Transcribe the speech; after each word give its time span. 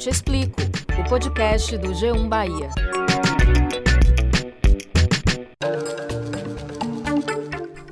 Te 0.00 0.08
Explico, 0.08 0.62
o 0.98 1.06
podcast 1.10 1.76
do 1.76 1.88
G1 1.88 2.26
Bahia. 2.26 2.70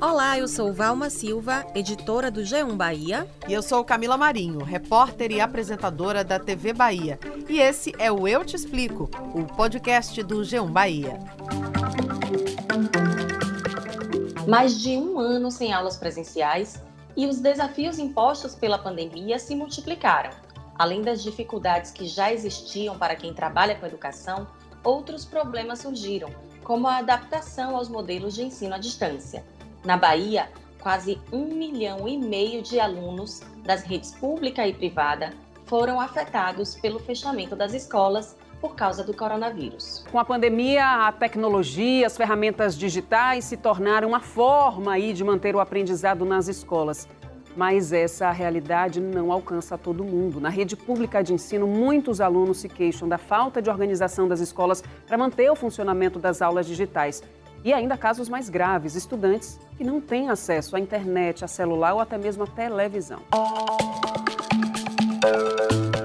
Olá, 0.01 0.39
eu 0.39 0.49
sou 0.49 0.73
Valma 0.73 1.11
Silva, 1.11 1.67
editora 1.75 2.31
do 2.31 2.41
G1 2.41 2.75
Bahia. 2.77 3.29
E 3.47 3.53
eu 3.53 3.63
sou 3.63 3.85
Camila 3.85 4.17
Marinho, 4.17 4.65
repórter 4.65 5.31
e 5.33 5.39
apresentadora 5.39 6.25
da 6.25 6.39
TV 6.39 6.73
Bahia. 6.73 7.21
E 7.47 7.61
esse 7.61 7.93
é 7.99 8.11
o 8.11 8.27
Eu 8.27 8.43
Te 8.43 8.57
Explico, 8.57 9.11
o 9.35 9.45
podcast 9.45 10.23
do 10.23 10.37
G1 10.37 10.71
Bahia. 10.71 11.19
Mais 14.49 14.81
de 14.81 14.97
um 14.97 15.19
ano 15.19 15.51
sem 15.51 15.75
aulas 15.75 15.99
presenciais 15.99 16.83
e 17.15 17.27
os 17.27 17.39
desafios 17.39 17.99
impostos 17.99 18.55
pela 18.55 18.79
pandemia 18.79 19.39
se 19.39 19.55
multiplicaram. 19.55 20.48
Além 20.79 21.03
das 21.03 21.23
dificuldades 21.23 21.91
que 21.91 22.07
já 22.07 22.33
existiam 22.33 22.97
para 22.97 23.17
quem 23.17 23.35
trabalha 23.35 23.75
com 23.75 23.85
educação, 23.85 24.47
outros 24.85 25.25
problemas 25.25 25.81
surgiram, 25.81 26.31
como 26.63 26.87
a 26.87 26.99
adaptação 26.99 27.77
aos 27.77 27.89
modelos 27.89 28.35
de 28.35 28.45
ensino 28.45 28.75
à 28.75 28.79
distância. 28.79 29.45
Na 29.85 29.97
Bahia, 29.97 30.49
quase 30.81 31.21
um 31.33 31.47
milhão 31.47 32.07
e 32.07 32.17
meio 32.17 32.63
de 32.63 32.79
alunos 32.79 33.41
das 33.65 33.83
redes 33.83 34.13
pública 34.13 34.67
e 34.67 34.73
privada 34.73 35.33
foram 35.65 36.01
afetados 36.01 36.77
pelo 36.77 36.99
fechamento 37.01 37.57
das 37.57 37.75
escolas 37.75 38.37
por 38.61 38.75
causa 38.75 39.05
do 39.05 39.15
coronavírus. 39.15 40.05
Com 40.11 40.19
a 40.19 40.25
pandemia, 40.25 41.07
a 41.07 41.13
tecnologia, 41.13 42.07
as 42.07 42.17
ferramentas 42.17 42.77
digitais 42.77 43.45
se 43.45 43.57
tornaram 43.57 44.09
uma 44.09 44.21
forma 44.21 44.93
aí 44.93 45.13
de 45.13 45.23
manter 45.23 45.55
o 45.55 45.61
aprendizado 45.61 46.25
nas 46.25 46.49
escolas. 46.49 47.09
Mas 47.57 47.93
essa 47.93 48.31
realidade 48.31 49.01
não 49.01 49.33
alcança 49.33 49.77
todo 49.77 50.05
mundo. 50.05 50.41
Na 50.41 50.49
rede 50.49 50.77
pública 50.77 51.23
de 51.23 51.35
ensino, 51.35 51.67
muitos 51.67 52.21
alunos 52.21 52.59
se 52.59 52.69
queixam 52.69 53.09
da 53.09 53.19
falta 53.19 53.61
de 53.61 53.69
organização 53.69 54.29
das 54.29 54.41
escolas 54.41 54.83
para 55.07 55.19
manter 55.19 55.51
o 55.51 55.57
funcionamento 55.57 56.19
das 56.19 56.41
aulas 56.41 56.67
digitais. 56.67 57.23
E 57.65 57.73
ainda 57.73 57.97
casos 57.97 58.29
mais 58.29 58.49
graves, 58.49 58.95
estudantes 58.95 59.59
que 59.77 59.83
não 59.83 60.01
têm 60.01 60.31
acesso 60.31 60.77
à 60.77 60.81
internet, 60.81 61.45
a 61.45 61.49
celular 61.49 61.95
ou 61.95 62.01
até 62.01 62.17
mesmo 62.17 62.45
à 62.45 62.47
televisão. 62.47 63.21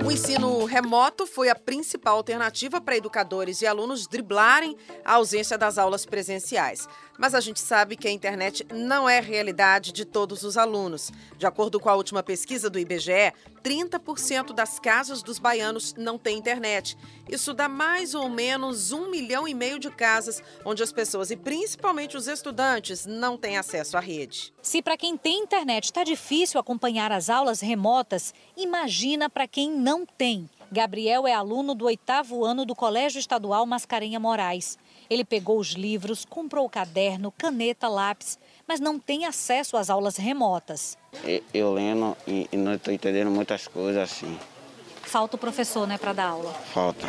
O 0.03 0.11
ensino 0.11 0.65
remoto 0.65 1.25
foi 1.25 1.49
a 1.49 1.55
principal 1.55 2.17
alternativa 2.17 2.81
para 2.81 2.97
educadores 2.97 3.61
e 3.61 3.67
alunos 3.67 4.07
driblarem 4.07 4.75
a 5.05 5.13
ausência 5.13 5.57
das 5.57 5.77
aulas 5.77 6.05
presenciais. 6.05 6.87
Mas 7.17 7.35
a 7.35 7.39
gente 7.39 7.59
sabe 7.59 7.95
que 7.95 8.07
a 8.07 8.11
internet 8.11 8.65
não 8.73 9.07
é 9.07 9.19
realidade 9.19 9.91
de 9.91 10.03
todos 10.03 10.43
os 10.43 10.57
alunos. 10.57 11.11
De 11.37 11.45
acordo 11.45 11.79
com 11.79 11.89
a 11.89 11.95
última 11.95 12.23
pesquisa 12.23 12.69
do 12.69 12.79
IBGE, 12.79 13.33
30% 13.63 14.53
das 14.53 14.79
casas 14.79 15.23
dos 15.23 15.39
baianos 15.39 15.93
não 15.95 16.17
têm 16.17 16.37
internet. 16.37 16.97
Isso 17.29 17.53
dá 17.53 17.69
mais 17.69 18.13
ou 18.13 18.27
menos 18.29 18.91
um 18.91 19.09
milhão 19.09 19.47
e 19.47 19.53
meio 19.53 19.79
de 19.79 19.89
casas 19.89 20.43
onde 20.65 20.83
as 20.83 20.91
pessoas, 20.91 21.31
e 21.31 21.37
principalmente 21.37 22.17
os 22.17 22.27
estudantes, 22.27 23.05
não 23.05 23.37
têm 23.37 23.57
acesso 23.57 23.95
à 23.95 23.99
rede. 23.99 24.53
Se 24.61 24.81
para 24.81 24.97
quem 24.97 25.15
tem 25.15 25.43
internet 25.43 25.85
está 25.85 26.03
difícil 26.03 26.59
acompanhar 26.59 27.11
as 27.11 27.29
aulas 27.29 27.61
remotas, 27.61 28.33
imagina 28.57 29.29
para 29.29 29.47
quem 29.47 29.71
não 29.71 30.05
tem. 30.05 30.49
Gabriel 30.71 31.27
é 31.27 31.33
aluno 31.33 31.75
do 31.75 31.85
oitavo 31.85 32.43
ano 32.43 32.65
do 32.65 32.73
Colégio 32.73 33.19
Estadual 33.19 33.63
Mascarenha 33.65 34.19
Moraes. 34.19 34.77
Ele 35.09 35.23
pegou 35.23 35.59
os 35.59 35.69
livros, 35.71 36.25
comprou 36.25 36.65
o 36.65 36.69
caderno, 36.69 37.31
caneta, 37.37 37.87
lápis, 37.87 38.37
mas 38.67 38.79
não 38.79 38.97
tem 38.99 39.25
acesso 39.25 39.77
às 39.77 39.89
aulas 39.89 40.17
remotas. 40.17 40.97
Eu 41.53 41.73
lendo 41.73 42.15
e 42.25 42.47
não 42.55 42.73
estou 42.73 42.93
entendendo 42.93 43.29
muitas 43.29 43.67
coisas 43.67 44.01
assim. 44.01 44.37
Falta 45.01 45.35
o 45.35 45.39
professor, 45.39 45.87
né, 45.87 45.97
para 45.97 46.13
dar 46.13 46.27
aula? 46.27 46.51
Falta. 46.51 47.05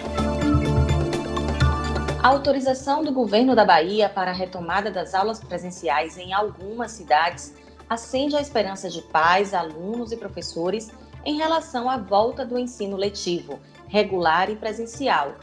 A 2.22 2.28
autorização 2.28 3.04
do 3.04 3.12
governo 3.12 3.54
da 3.54 3.64
Bahia 3.64 4.08
para 4.08 4.30
a 4.30 4.34
retomada 4.34 4.90
das 4.90 5.14
aulas 5.14 5.40
presenciais 5.40 6.16
em 6.16 6.32
algumas 6.32 6.90
cidades 6.90 7.54
acende 7.88 8.34
a 8.34 8.40
esperança 8.40 8.88
de 8.88 9.02
pais, 9.02 9.52
alunos 9.52 10.10
e 10.10 10.16
professores 10.16 10.90
em 11.24 11.36
relação 11.36 11.88
à 11.88 11.98
volta 11.98 12.44
do 12.44 12.58
ensino 12.58 12.96
letivo, 12.96 13.60
regular 13.88 14.50
e 14.50 14.56
presencial. 14.56 15.34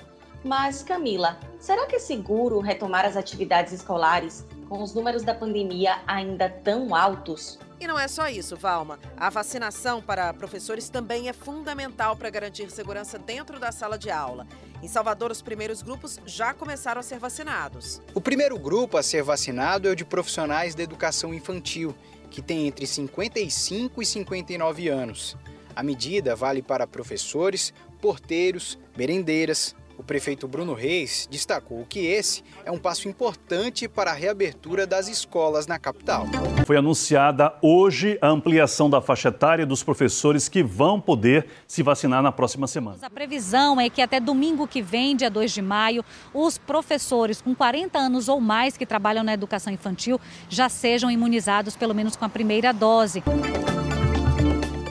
Mas, 0.44 0.82
Camila, 0.82 1.40
será 1.60 1.86
que 1.86 1.96
é 1.96 2.00
seguro 2.00 2.60
retomar 2.60 3.06
as 3.06 3.16
atividades 3.16 3.74
escolares 3.74 4.46
com 4.68 4.82
os 4.82 4.94
números 4.94 5.24
da 5.24 5.36
pandemia 5.36 6.00
ainda 6.08 6.50
tão 6.50 6.96
altos? 6.96 7.60
E 7.80 7.88
não 7.88 7.98
é 7.98 8.08
só 8.08 8.28
isso, 8.28 8.56
Valma. 8.56 9.00
A 9.18 9.30
vacinação 9.30 10.02
para 10.02 10.34
professores 10.34 10.90
também 10.90 11.30
é 11.30 11.34
fundamental 11.34 12.16
para 12.16 12.30
garantir 12.30 12.70
segurança 12.70 13.18
dentro 13.18 13.60
da 13.60 13.72
sala 13.72 13.98
de 13.98 14.10
aula. 14.10 14.48
Em 14.82 14.88
Salvador, 14.88 15.32
os 15.32 15.42
primeiros 15.42 15.82
grupos 15.82 16.20
já 16.26 16.54
começaram 16.54 17.00
a 17.00 17.04
ser 17.04 17.20
vacinados. 17.20 18.02
O 18.14 18.22
primeiro 18.22 18.58
grupo 18.58 18.98
a 18.98 19.04
ser 19.04 19.24
vacinado 19.24 19.88
é 19.88 19.92
o 19.92 19.96
de 19.96 20.06
profissionais 20.06 20.74
da 20.74 20.84
educação 20.84 21.34
infantil, 21.34 21.96
que 22.30 22.42
tem 22.42 22.68
entre 22.68 22.88
55 22.88 24.02
e 24.02 24.06
59 24.06 24.88
anos. 24.88 25.36
A 25.76 25.84
medida 25.84 26.36
vale 26.36 26.62
para 26.62 26.88
professores, 26.88 27.74
porteiros, 28.00 28.78
merendeiras, 28.98 29.76
o 30.02 30.04
prefeito 30.04 30.48
Bruno 30.48 30.74
Reis 30.74 31.28
destacou 31.30 31.86
que 31.88 32.00
esse 32.00 32.44
é 32.66 32.72
um 32.72 32.78
passo 32.80 33.08
importante 33.08 33.88
para 33.88 34.10
a 34.10 34.14
reabertura 34.16 34.88
das 34.88 35.08
escolas 35.08 35.68
na 35.68 35.78
capital. 35.78 36.26
Foi 36.66 36.76
anunciada 36.76 37.54
hoje 37.62 38.18
a 38.20 38.28
ampliação 38.28 38.90
da 38.90 39.00
faixa 39.00 39.30
etária 39.30 39.64
dos 39.64 39.84
professores 39.84 40.50
que 40.50 40.64
vão 40.64 41.00
poder 41.00 41.46
se 41.68 41.84
vacinar 41.84 42.24
na 42.24 42.32
próxima 42.32 42.66
semana. 42.66 42.98
A 43.00 43.10
previsão 43.12 43.80
é 43.80 43.92
que 43.92 44.02
até 44.02 44.20
domingo 44.20 44.68
que 44.68 44.82
vem, 44.82 45.16
dia 45.16 45.30
2 45.30 45.52
de 45.52 45.62
maio, 45.62 46.04
os 46.34 46.58
professores 46.58 47.40
com 47.40 47.54
40 47.54 48.00
anos 48.00 48.28
ou 48.28 48.42
mais 48.42 48.76
que 48.76 48.88
trabalham 48.88 49.24
na 49.24 49.36
educação 49.36 49.72
infantil 49.72 50.20
já 50.50 50.68
sejam 50.68 51.12
imunizados 51.12 51.76
pelo 51.76 51.94
menos 51.94 52.16
com 52.16 52.26
a 52.26 52.30
primeira 52.30 52.74
dose 52.74 53.22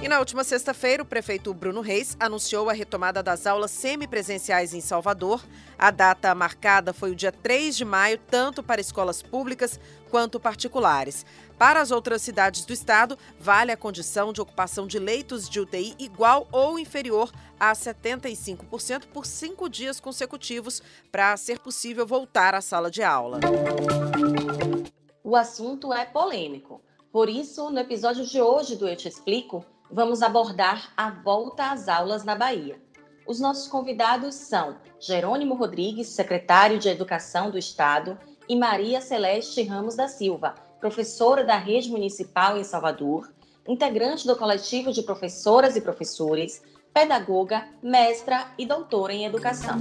na 0.09 0.19
última 0.19 0.43
sexta-feira, 0.43 1.03
o 1.03 1.07
prefeito 1.07 1.53
Bruno 1.53 1.83
Reis 1.83 2.17
anunciou 2.19 2.71
a 2.71 2.73
retomada 2.73 3.23
das 3.23 3.47
aulas 3.47 3.71
semipresenciais 3.71 4.73
em 4.73 4.81
Salvador. 4.81 5.45
A 5.79 5.91
data 5.91 6.35
marcada 6.35 6.95
foi 6.95 7.11
o 7.11 7.15
dia 7.15 7.31
3 7.31 7.77
de 7.77 7.85
maio, 7.85 8.19
tanto 8.19 8.63
para 8.63 8.81
escolas 8.81 9.23
públicas 9.23 9.79
quanto 10.11 10.41
particulares. 10.41 11.27
Para 11.59 11.83
as 11.83 11.91
outras 11.91 12.23
cidades 12.23 12.65
do 12.65 12.73
estado, 12.73 13.19
vale 13.39 13.73
a 13.73 13.77
condição 13.77 14.33
de 14.33 14.41
ocupação 14.41 14.87
de 14.87 14.99
leitos 14.99 15.49
de 15.49 15.61
UTI 15.61 15.95
igual 15.99 16.49
ou 16.51 16.79
inferior 16.79 17.31
a 17.59 17.75
75% 17.75 19.07
por 19.13 19.27
cinco 19.27 19.69
dias 19.69 20.01
consecutivos 20.01 20.83
para 21.13 21.37
ser 21.37 21.59
possível 21.59 22.07
voltar 22.07 22.55
à 22.55 22.63
sala 22.63 22.91
de 22.91 23.03
aula. 23.03 23.39
O 25.23 25.37
assunto 25.37 25.93
é 25.93 26.07
polêmico. 26.07 26.81
Por 27.13 27.29
isso, 27.29 27.71
no 27.71 27.81
episódio 27.81 28.25
de 28.25 28.41
hoje 28.41 28.77
do 28.77 28.87
Eu 28.87 28.95
Te 28.95 29.09
Explico, 29.09 29.65
vamos 29.91 30.23
abordar 30.23 30.93
a 30.97 31.11
volta 31.11 31.73
às 31.73 31.89
aulas 31.89 32.23
na 32.23 32.37
Bahia. 32.37 32.81
Os 33.27 33.41
nossos 33.41 33.67
convidados 33.67 34.37
são 34.37 34.77
Jerônimo 35.01 35.55
Rodrigues, 35.57 36.07
secretário 36.07 36.79
de 36.79 36.89
Educação 36.89 37.51
do 37.51 37.59
Estado, 37.59 38.17
e 38.49 38.55
Maria 38.55 39.01
Celeste 39.01 39.63
Ramos 39.65 39.97
da 39.97 40.07
Silva, 40.07 40.55
professora 40.79 41.43
da 41.43 41.57
Rede 41.57 41.91
Municipal 41.91 42.57
em 42.57 42.63
Salvador, 42.63 43.33
integrante 43.67 44.25
do 44.25 44.37
coletivo 44.37 44.93
de 44.93 45.03
professoras 45.03 45.75
e 45.75 45.81
professores, 45.81 46.63
pedagoga, 46.95 47.67
mestra 47.83 48.47
e 48.57 48.65
doutora 48.65 49.13
em 49.13 49.25
educação. 49.25 49.77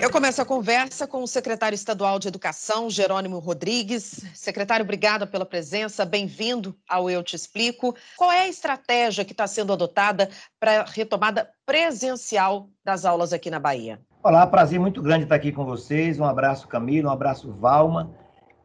Eu 0.00 0.12
começo 0.12 0.40
a 0.40 0.44
conversa 0.44 1.08
com 1.08 1.24
o 1.24 1.26
secretário 1.26 1.74
estadual 1.74 2.20
de 2.20 2.28
Educação, 2.28 2.88
Jerônimo 2.88 3.40
Rodrigues. 3.40 4.24
Secretário, 4.32 4.84
obrigada 4.84 5.26
pela 5.26 5.44
presença. 5.44 6.04
Bem-vindo 6.04 6.72
ao 6.88 7.10
Eu 7.10 7.20
Te 7.20 7.34
Explico. 7.34 7.96
Qual 8.16 8.30
é 8.30 8.42
a 8.42 8.48
estratégia 8.48 9.24
que 9.24 9.32
está 9.32 9.48
sendo 9.48 9.72
adotada 9.72 10.30
para 10.60 10.82
a 10.82 10.84
retomada 10.84 11.50
presencial 11.66 12.70
das 12.84 13.04
aulas 13.04 13.32
aqui 13.32 13.50
na 13.50 13.58
Bahia? 13.58 14.00
Olá, 14.22 14.46
prazer 14.46 14.78
muito 14.78 15.02
grande 15.02 15.24
estar 15.24 15.34
aqui 15.34 15.50
com 15.50 15.64
vocês. 15.64 16.20
Um 16.20 16.24
abraço, 16.24 16.68
Camila, 16.68 17.10
um 17.10 17.12
abraço, 17.12 17.52
Valma. 17.54 18.14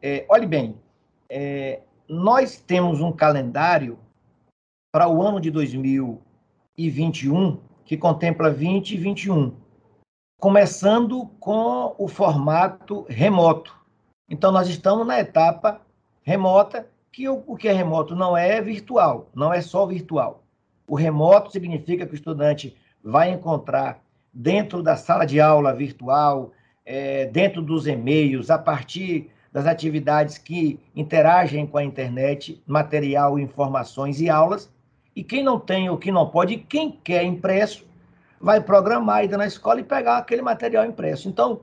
É, 0.00 0.24
olhe 0.28 0.46
bem, 0.46 0.80
é, 1.28 1.80
nós 2.08 2.62
temos 2.64 3.00
um 3.00 3.10
calendário 3.10 3.98
para 4.92 5.08
o 5.08 5.20
ano 5.20 5.40
de 5.40 5.50
2021 5.50 7.58
que 7.84 7.96
contempla 7.96 8.50
20 8.50 8.92
e 8.92 8.96
21 8.96 9.63
começando 10.38 11.26
com 11.40 11.94
o 11.98 12.08
formato 12.08 13.06
remoto. 13.08 13.74
Então, 14.28 14.50
nós 14.52 14.68
estamos 14.68 15.06
na 15.06 15.20
etapa 15.20 15.80
remota, 16.22 16.86
que 17.12 17.28
o, 17.28 17.44
o 17.46 17.56
que 17.56 17.68
é 17.68 17.72
remoto 17.72 18.16
não 18.16 18.36
é 18.36 18.60
virtual, 18.60 19.28
não 19.34 19.52
é 19.52 19.60
só 19.60 19.86
virtual. 19.86 20.42
O 20.88 20.96
remoto 20.96 21.52
significa 21.52 22.06
que 22.06 22.12
o 22.12 22.16
estudante 22.16 22.76
vai 23.02 23.30
encontrar 23.30 24.02
dentro 24.32 24.82
da 24.82 24.96
sala 24.96 25.24
de 25.24 25.40
aula 25.40 25.72
virtual, 25.72 26.50
é, 26.84 27.26
dentro 27.26 27.62
dos 27.62 27.86
e-mails, 27.86 28.50
a 28.50 28.58
partir 28.58 29.30
das 29.52 29.66
atividades 29.66 30.36
que 30.36 30.80
interagem 30.96 31.66
com 31.66 31.78
a 31.78 31.84
internet, 31.84 32.60
material, 32.66 33.38
informações 33.38 34.20
e 34.20 34.28
aulas, 34.28 34.68
E 35.16 35.22
quem 35.22 35.44
não 35.44 35.60
tem 35.60 35.88
ou 35.88 35.96
que 35.96 36.10
não 36.10 36.28
pode, 36.28 36.56
quem 36.56 36.90
quer 36.90 37.22
impresso, 37.22 37.86
vai 38.40 38.60
programar, 38.60 39.24
ir 39.24 39.30
na 39.30 39.46
escola 39.46 39.80
e 39.80 39.84
pegar 39.84 40.18
aquele 40.18 40.42
material 40.42 40.84
impresso. 40.84 41.28
Então, 41.28 41.60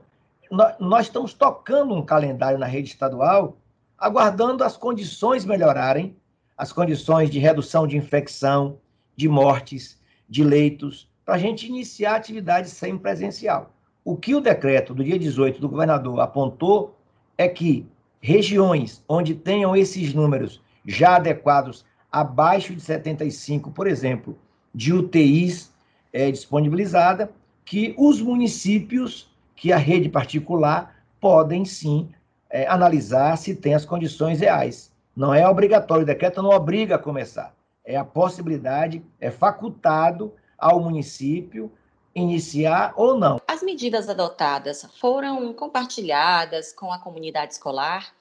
nós 0.78 1.06
estamos 1.06 1.32
tocando 1.32 1.94
um 1.94 2.04
calendário 2.04 2.58
na 2.58 2.66
rede 2.66 2.90
estadual, 2.90 3.56
aguardando 3.98 4.64
as 4.64 4.76
condições 4.76 5.44
melhorarem, 5.44 6.16
as 6.56 6.72
condições 6.72 7.30
de 7.30 7.38
redução 7.38 7.86
de 7.86 7.96
infecção, 7.96 8.78
de 9.16 9.28
mortes, 9.28 9.98
de 10.28 10.44
leitos, 10.44 11.08
para 11.24 11.34
a 11.34 11.38
gente 11.38 11.66
iniciar 11.66 12.12
a 12.12 12.16
atividade 12.16 12.68
semipresencial. 12.68 13.72
O 14.04 14.16
que 14.16 14.34
o 14.34 14.40
decreto 14.40 14.92
do 14.92 15.04
dia 15.04 15.18
18 15.18 15.60
do 15.60 15.68
governador 15.68 16.20
apontou 16.20 16.98
é 17.38 17.48
que 17.48 17.86
regiões 18.20 19.02
onde 19.08 19.34
tenham 19.34 19.74
esses 19.74 20.12
números 20.12 20.60
já 20.84 21.16
adequados 21.16 21.84
abaixo 22.10 22.74
de 22.74 22.80
75, 22.80 23.70
por 23.70 23.86
exemplo, 23.86 24.38
de 24.74 24.92
UTIs 24.92 25.71
é, 26.12 26.30
disponibilizada, 26.30 27.30
que 27.64 27.94
os 27.96 28.20
municípios, 28.20 29.30
que 29.54 29.72
a 29.72 29.76
rede 29.76 30.08
particular, 30.08 30.96
podem 31.20 31.64
sim 31.64 32.10
é, 32.50 32.66
analisar 32.66 33.36
se 33.36 33.54
tem 33.54 33.74
as 33.74 33.84
condições 33.84 34.40
reais. 34.40 34.92
Não 35.14 35.32
é 35.32 35.48
obrigatório, 35.48 36.02
o 36.02 36.06
decreto 36.06 36.42
não 36.42 36.50
obriga 36.50 36.96
a 36.96 36.98
começar. 36.98 37.54
É 37.84 37.96
a 37.96 38.04
possibilidade, 38.04 39.04
é 39.20 39.30
facultado 39.30 40.32
ao 40.58 40.80
município 40.80 41.70
iniciar 42.14 42.92
ou 42.96 43.18
não. 43.18 43.40
As 43.48 43.62
medidas 43.62 44.08
adotadas 44.08 44.86
foram 45.00 45.52
compartilhadas 45.52 46.72
com 46.72 46.92
a 46.92 46.98
comunidade 46.98 47.54
escolar? 47.54 48.12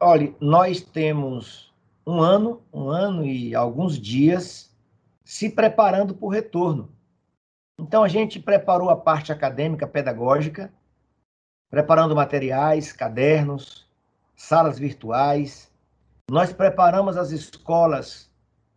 Olha, 0.00 0.34
nós 0.40 0.80
temos 0.80 1.72
um 2.06 2.20
ano, 2.20 2.62
um 2.72 2.90
ano 2.90 3.24
e 3.24 3.54
alguns 3.54 3.98
dias 3.98 4.70
se 5.24 5.48
preparando 5.48 6.14
para 6.14 6.26
o 6.26 6.30
retorno. 6.30 6.92
Então 7.78 8.02
a 8.02 8.08
gente 8.08 8.40
preparou 8.40 8.88
a 8.88 8.96
parte 8.96 9.30
acadêmica, 9.30 9.86
pedagógica, 9.86 10.72
preparando 11.70 12.16
materiais, 12.16 12.92
cadernos, 12.92 13.86
salas 14.34 14.78
virtuais. 14.78 15.70
Nós 16.30 16.52
preparamos 16.52 17.16
as 17.16 17.30
escolas 17.30 18.30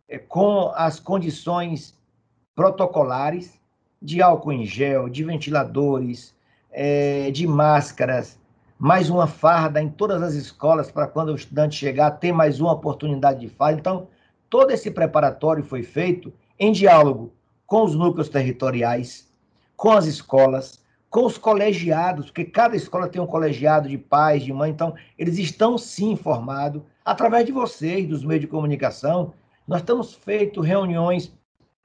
eh, 0.06 0.18
com 0.18 0.70
as 0.74 1.00
condições 1.00 1.98
protocolares 2.54 3.58
de 4.02 4.20
álcool 4.20 4.52
em 4.52 4.66
gel, 4.66 5.08
de 5.08 5.24
ventiladores, 5.24 6.34
é, 6.70 7.30
de 7.30 7.46
máscaras, 7.46 8.38
mais 8.78 9.10
uma 9.10 9.26
farda 9.26 9.82
em 9.82 9.90
todas 9.90 10.22
as 10.22 10.34
escolas 10.34 10.90
para 10.90 11.06
quando 11.06 11.30
o 11.30 11.34
estudante 11.34 11.76
chegar 11.76 12.12
ter 12.12 12.32
mais 12.32 12.60
uma 12.60 12.72
oportunidade 12.72 13.40
de 13.40 13.48
fala. 13.48 13.72
Então, 13.72 14.08
todo 14.48 14.70
esse 14.70 14.90
preparatório 14.90 15.64
foi 15.64 15.82
feito 15.82 16.32
em 16.58 16.72
diálogo 16.72 17.32
com 17.70 17.84
os 17.84 17.94
núcleos 17.94 18.28
territoriais, 18.28 19.32
com 19.76 19.92
as 19.92 20.04
escolas, 20.04 20.82
com 21.08 21.24
os 21.24 21.38
colegiados, 21.38 22.26
porque 22.26 22.44
cada 22.44 22.74
escola 22.74 23.06
tem 23.06 23.22
um 23.22 23.26
colegiado 23.28 23.88
de 23.88 23.96
pais, 23.96 24.42
de 24.42 24.52
mãe, 24.52 24.72
então 24.72 24.92
eles 25.16 25.38
estão 25.38 25.78
sim 25.78 26.10
informados 26.10 26.82
através 27.04 27.46
de 27.46 27.52
vocês, 27.52 28.08
dos 28.08 28.24
meios 28.24 28.40
de 28.40 28.48
comunicação. 28.48 29.32
Nós 29.68 29.82
temos 29.82 30.12
feito 30.12 30.60
reuniões 30.60 31.32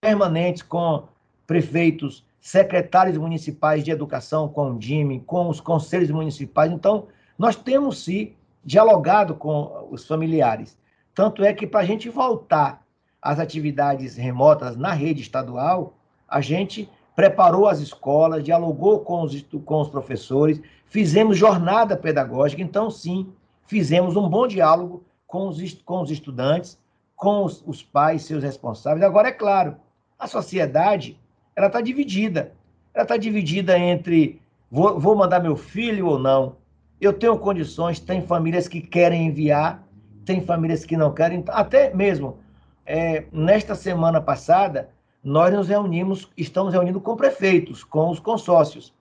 permanentes 0.01 0.63
com 0.63 1.07
prefeitos, 1.45 2.25
secretários 2.39 3.15
municipais 3.15 3.83
de 3.83 3.91
educação, 3.91 4.49
com 4.49 4.71
o 4.71 4.79
DIME, 4.79 5.19
com 5.19 5.49
os 5.49 5.61
conselhos 5.61 6.09
municipais. 6.09 6.71
Então, 6.71 7.09
nós 7.37 7.55
temos 7.55 8.03
sim 8.03 8.33
dialogado 8.63 9.35
com 9.35 9.87
os 9.91 10.03
familiares. 10.07 10.79
Tanto 11.13 11.43
é 11.43 11.53
que 11.53 11.67
para 11.67 11.81
a 11.81 11.85
gente 11.85 12.09
voltar 12.09 12.83
às 13.25 13.39
atividades 13.39 14.15
remotas 14.15 14.77
na 14.77 14.93
rede 14.93 15.23
estadual, 15.23 15.95
a 16.29 16.41
gente 16.41 16.87
preparou 17.15 17.67
as 17.67 17.79
escolas, 17.79 18.43
dialogou 18.43 18.99
com 18.99 19.23
os, 19.23 19.41
com 19.65 19.81
os 19.81 19.89
professores, 19.89 20.61
fizemos 20.85 21.35
jornada 21.35 21.97
pedagógica, 21.97 22.61
então 22.61 22.91
sim, 22.91 23.33
fizemos 23.65 24.15
um 24.15 24.29
bom 24.29 24.45
diálogo 24.45 25.03
com 25.25 25.47
os, 25.47 25.73
com 25.83 26.01
os 26.03 26.11
estudantes, 26.11 26.77
com 27.15 27.43
os, 27.43 27.63
os 27.65 27.81
pais, 27.81 28.25
seus 28.25 28.43
responsáveis. 28.43 29.03
Agora, 29.03 29.29
é 29.29 29.31
claro, 29.31 29.77
a 30.19 30.27
sociedade 30.27 31.19
ela 31.55 31.65
está 31.65 31.81
dividida. 31.81 32.51
Ela 32.93 33.05
está 33.05 33.17
dividida 33.17 33.75
entre 33.75 34.39
vou, 34.69 34.99
vou 34.99 35.15
mandar 35.15 35.39
meu 35.39 35.55
filho 35.55 36.05
ou 36.05 36.19
não. 36.19 36.57
Eu 37.01 37.11
tenho 37.11 37.39
condições, 37.39 37.99
tem 37.99 38.21
famílias 38.21 38.67
que 38.67 38.81
querem 38.81 39.25
enviar, 39.25 39.83
tem 40.23 40.41
famílias 40.41 40.85
que 40.85 40.95
não 40.95 41.11
querem. 41.11 41.43
Até 41.47 41.91
mesmo, 41.91 42.37
é, 42.85 43.25
nesta 43.31 43.75
semana 43.75 44.21
passada, 44.21 44.89
nós 45.23 45.53
nos 45.53 45.67
reunimos, 45.67 46.29
estamos 46.37 46.73
reunindo 46.73 47.01
com 47.01 47.15
prefeitos, 47.15 47.83
com 47.83 48.09
os 48.09 48.19
consórcios. 48.19 48.93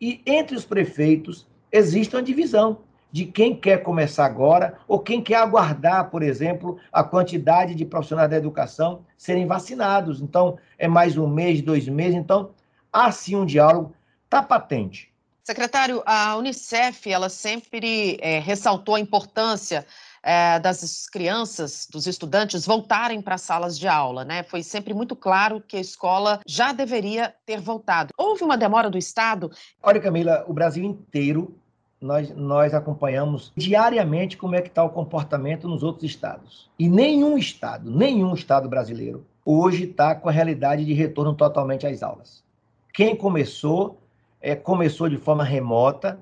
E 0.00 0.22
entre 0.24 0.56
os 0.56 0.64
prefeitos 0.64 1.46
existe 1.70 2.14
uma 2.14 2.22
divisão 2.22 2.78
de 3.10 3.26
quem 3.26 3.54
quer 3.54 3.82
começar 3.82 4.24
agora 4.24 4.78
ou 4.88 4.98
quem 4.98 5.20
quer 5.22 5.36
aguardar, 5.36 6.08
por 6.10 6.22
exemplo, 6.22 6.78
a 6.90 7.04
quantidade 7.04 7.74
de 7.74 7.84
profissionais 7.84 8.30
da 8.30 8.36
educação 8.36 9.04
serem 9.18 9.46
vacinados. 9.46 10.22
Então, 10.22 10.56
é 10.78 10.88
mais 10.88 11.18
um 11.18 11.26
mês, 11.26 11.60
dois 11.60 11.86
meses. 11.88 12.14
Então, 12.14 12.50
há 12.92 13.10
sim 13.12 13.36
um 13.36 13.44
diálogo, 13.44 13.94
está 14.24 14.42
patente. 14.42 15.12
Secretário, 15.44 16.02
a 16.06 16.36
Unicef, 16.36 17.10
ela 17.10 17.28
sempre 17.28 18.16
é, 18.20 18.38
ressaltou 18.38 18.94
a 18.94 19.00
importância 19.00 19.84
é, 20.22 20.58
das 20.60 21.08
crianças, 21.08 21.86
dos 21.90 22.06
estudantes 22.06 22.64
voltarem 22.64 23.20
para 23.20 23.34
as 23.34 23.42
salas 23.42 23.78
de 23.78 23.88
aula, 23.88 24.24
né? 24.24 24.42
Foi 24.42 24.62
sempre 24.62 24.94
muito 24.94 25.16
claro 25.16 25.60
que 25.60 25.76
a 25.76 25.80
escola 25.80 26.40
já 26.46 26.72
deveria 26.72 27.34
ter 27.44 27.60
voltado. 27.60 28.12
Houve 28.16 28.44
uma 28.44 28.56
demora 28.56 28.88
do 28.88 28.98
Estado? 28.98 29.50
Olha, 29.82 30.00
Camila, 30.00 30.44
o 30.46 30.52
Brasil 30.52 30.84
inteiro 30.84 31.58
nós, 32.02 32.34
nós 32.34 32.74
acompanhamos 32.74 33.52
diariamente 33.56 34.36
como 34.36 34.56
é 34.56 34.60
que 34.60 34.68
está 34.68 34.82
o 34.82 34.90
comportamento 34.90 35.68
nos 35.68 35.82
outros 35.82 36.10
estados. 36.10 36.68
E 36.78 36.88
nenhum 36.88 37.38
estado, 37.38 37.90
nenhum 37.90 38.34
estado 38.34 38.68
brasileiro, 38.68 39.24
hoje 39.44 39.84
está 39.84 40.14
com 40.14 40.28
a 40.28 40.32
realidade 40.32 40.84
de 40.84 40.92
retorno 40.92 41.34
totalmente 41.34 41.86
às 41.86 42.02
aulas. 42.02 42.44
Quem 42.92 43.16
começou, 43.16 43.98
é, 44.40 44.54
começou 44.54 45.08
de 45.08 45.16
forma 45.16 45.44
remota, 45.44 46.18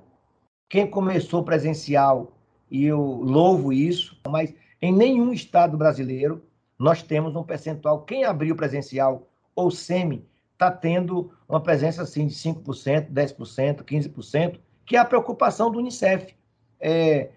quem 0.69 0.87
começou 0.87 1.43
presencial, 1.43 2.31
e 2.71 2.85
eu 2.85 3.01
louvo 3.01 3.73
isso, 3.73 4.19
mas 4.29 4.55
em 4.81 4.93
nenhum 4.93 5.33
estado 5.33 5.77
brasileiro 5.77 6.43
nós 6.79 7.03
temos 7.03 7.37
um 7.37 7.43
percentual. 7.43 8.03
Quem 8.03 8.25
abriu 8.25 8.57
presencial 8.57 9.29
ou 9.55 9.71
semi 9.71 10.25
está 10.53 10.71
tendo 10.71 11.31
uma 11.49 11.61
presença 11.61 12.03
assim 12.03 12.27
de 12.27 12.35
5%, 12.35 13.11
10%, 13.11 13.83
15%, 13.83 14.61
que 14.87 14.97
é 14.97 14.99
a 14.99 15.05
preocupação 15.05 15.71
do 15.71 15.79
Unicef. 15.79 16.35
É, 16.79 17.31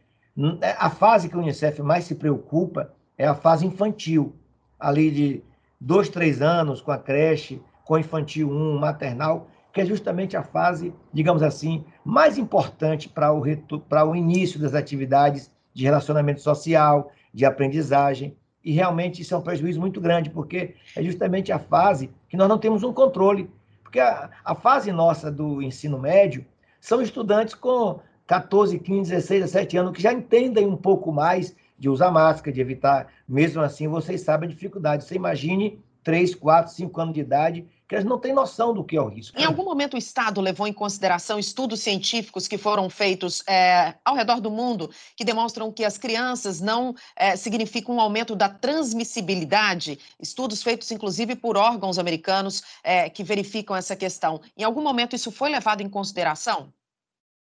a 0.77 0.89
fase 0.89 1.29
que 1.29 1.38
o 1.38 1.39
Unicef 1.39 1.81
mais 1.81 2.05
se 2.05 2.15
preocupa 2.15 2.93
é 3.17 3.25
a 3.25 3.36
fase 3.36 3.65
infantil, 3.65 4.36
ali 4.79 5.12
de 5.12 5.43
dois, 5.79 6.10
três 6.10 6.41
anos, 6.41 6.81
com 6.81 6.91
a 6.91 6.98
creche, 6.98 7.62
com 7.86 7.98
infantil 7.98 8.50
1, 8.50 8.79
maternal, 8.79 9.48
que 9.74 9.82
é 9.82 9.86
justamente 9.86 10.38
a 10.38 10.44
fase, 10.44 10.94
digamos 11.12 11.42
assim, 11.42 11.84
mais 12.06 12.38
importante 12.38 13.10
para 13.10 13.34
o, 13.34 13.44
para 13.89 14.06
o 14.06 14.15
início 14.15 14.60
das 14.60 14.75
atividades 14.75 15.51
de 15.74 15.84
relacionamento 15.84 16.42
social, 16.42 17.12
de 17.34 17.44
aprendizagem. 17.44 18.38
E 18.63 18.72
realmente 18.72 19.24
isso 19.24 19.34
é 19.34 19.38
um 19.38 19.42
prejuízo 19.42 19.82
muito 19.82 20.00
grande, 20.00 20.30
porque 20.30 20.75
é 20.96 21.01
justamente 21.01 21.51
a 21.51 21.58
fase 21.58 22.12
que 22.30 22.38
nós 22.38 22.48
não 22.48 22.60
temos 22.60 22.84
um 22.84 22.94
controle. 22.94 23.50
Porque 23.82 24.00
a, 24.00 24.30
a 24.46 24.53
fase 24.53 24.92
nossa 24.92 25.32
do 25.32 25.60
ensino 25.60 25.98
médio 25.98 26.46
são 26.80 27.01
estudantes 27.01 27.56
com 27.56 28.00
14, 28.27 28.77
15, 28.77 29.10
16, 29.10 29.42
17 29.42 29.77
anos 29.77 29.94
que 29.94 30.01
já 30.01 30.13
entendem 30.13 30.68
um 30.68 30.77
pouco 30.77 31.12
mais 31.12 31.56
de 31.80 31.89
usar 31.89 32.12
máscara, 32.12 32.53
de 32.53 32.62
evitar. 32.62 33.08
Mesmo 33.27 33.62
assim, 33.63 33.88
vocês 33.88 34.22
sabem 34.22 34.48
a 34.48 34.51
dificuldade. 34.53 35.03
Você 35.03 35.15
imagine 35.15 35.84
3, 36.03 36.36
4, 36.36 36.72
5 36.72 37.01
anos 37.01 37.13
de 37.15 37.22
idade 37.22 37.65
que 37.93 37.97
eles 37.97 38.09
não 38.09 38.17
têm 38.17 38.33
noção 38.33 38.73
do 38.73 38.83
que 38.83 38.97
é 38.97 39.01
o 39.01 39.07
risco. 39.07 39.39
Em 39.39 39.45
algum 39.45 39.63
momento 39.63 39.93
o 39.93 39.97
Estado 39.97 40.41
levou 40.41 40.65
em 40.65 40.73
consideração 40.73 41.38
estudos 41.38 41.79
científicos 41.81 42.47
que 42.47 42.57
foram 42.57 42.89
feitos 42.89 43.43
é, 43.47 43.93
ao 44.03 44.15
redor 44.15 44.41
do 44.41 44.50
mundo 44.50 44.89
que 45.15 45.23
demonstram 45.23 45.71
que 45.71 45.85
as 45.85 45.95
crianças 45.95 46.59
não 46.59 46.95
é, 47.15 47.35
significam 47.35 47.95
um 47.95 48.01
aumento 48.01 48.35
da 48.35 48.50
transmissibilidade? 48.50 50.00
Estudos 50.19 50.63
feitos 50.63 50.89
inclusive 50.89 51.35
por 51.35 51.55
órgãos 51.55 52.00
americanos 52.00 52.63
é, 52.83 53.12
que 53.12 53.23
verificam 53.23 53.75
essa 53.75 53.95
questão. 53.95 54.41
Em 54.57 54.63
algum 54.63 54.81
momento 54.81 55.15
isso 55.15 55.31
foi 55.31 55.51
levado 55.51 55.81
em 55.81 55.89
consideração? 55.89 56.73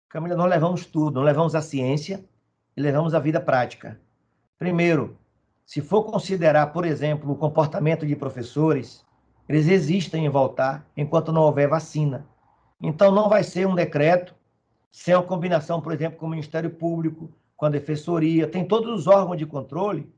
Camila, 0.07 0.37
nós 0.37 0.49
levamos 0.49 0.85
tudo, 0.85 1.15
nós 1.15 1.25
levamos 1.25 1.53
a 1.53 1.61
ciência 1.61 2.23
e 2.77 2.81
levamos 2.81 3.13
a 3.13 3.19
vida 3.19 3.41
prática. 3.41 3.99
Primeiro, 4.57 5.17
se 5.65 5.81
for 5.81 6.03
considerar, 6.05 6.67
por 6.67 6.85
exemplo, 6.85 7.29
o 7.29 7.35
comportamento 7.35 8.07
de 8.07 8.15
professores, 8.15 9.05
eles 9.49 9.67
existem 9.67 10.25
em 10.25 10.29
voltar 10.29 10.87
enquanto 10.95 11.33
não 11.33 11.41
houver 11.41 11.67
vacina. 11.67 12.25
Então, 12.81 13.11
não 13.11 13.27
vai 13.27 13.43
ser 13.43 13.67
um 13.67 13.75
decreto 13.75 14.33
sem 14.91 15.13
uma 15.13 15.23
combinação, 15.23 15.81
por 15.81 15.91
exemplo, 15.91 16.17
com 16.17 16.27
o 16.27 16.29
Ministério 16.29 16.69
Público, 16.69 17.29
com 17.57 17.65
a 17.65 17.69
Defensoria, 17.69 18.47
tem 18.47 18.65
todos 18.65 18.89
os 18.89 19.07
órgãos 19.07 19.37
de 19.37 19.45
controle 19.45 20.09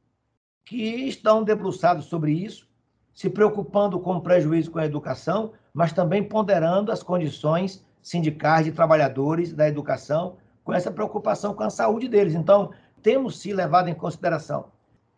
que 0.64 1.08
estão 1.08 1.44
debruçados 1.44 2.06
sobre 2.06 2.34
isso 2.34 2.70
se 3.14 3.30
preocupando 3.30 4.00
com 4.00 4.16
o 4.16 4.22
prejuízo 4.22 4.72
com 4.72 4.80
a 4.80 4.86
educação, 4.86 5.52
mas 5.74 5.94
também 5.94 6.24
ponderando 6.24 6.92
as 6.92 7.04
condições 7.04 7.84
sindicais 8.02 8.66
de 8.66 8.72
trabalhadores 8.72 9.54
da 9.54 9.68
educação, 9.68 10.38
com 10.64 10.74
essa 10.74 10.92
preocupação 10.92 11.54
com 11.54 11.64
a 11.64 11.70
saúde 11.70 12.08
deles. 12.08 12.34
Então, 12.34 12.72
temos 13.02 13.40
se 13.40 13.54
levado 13.54 13.90
em 13.90 13.94
consideração. 13.94 14.72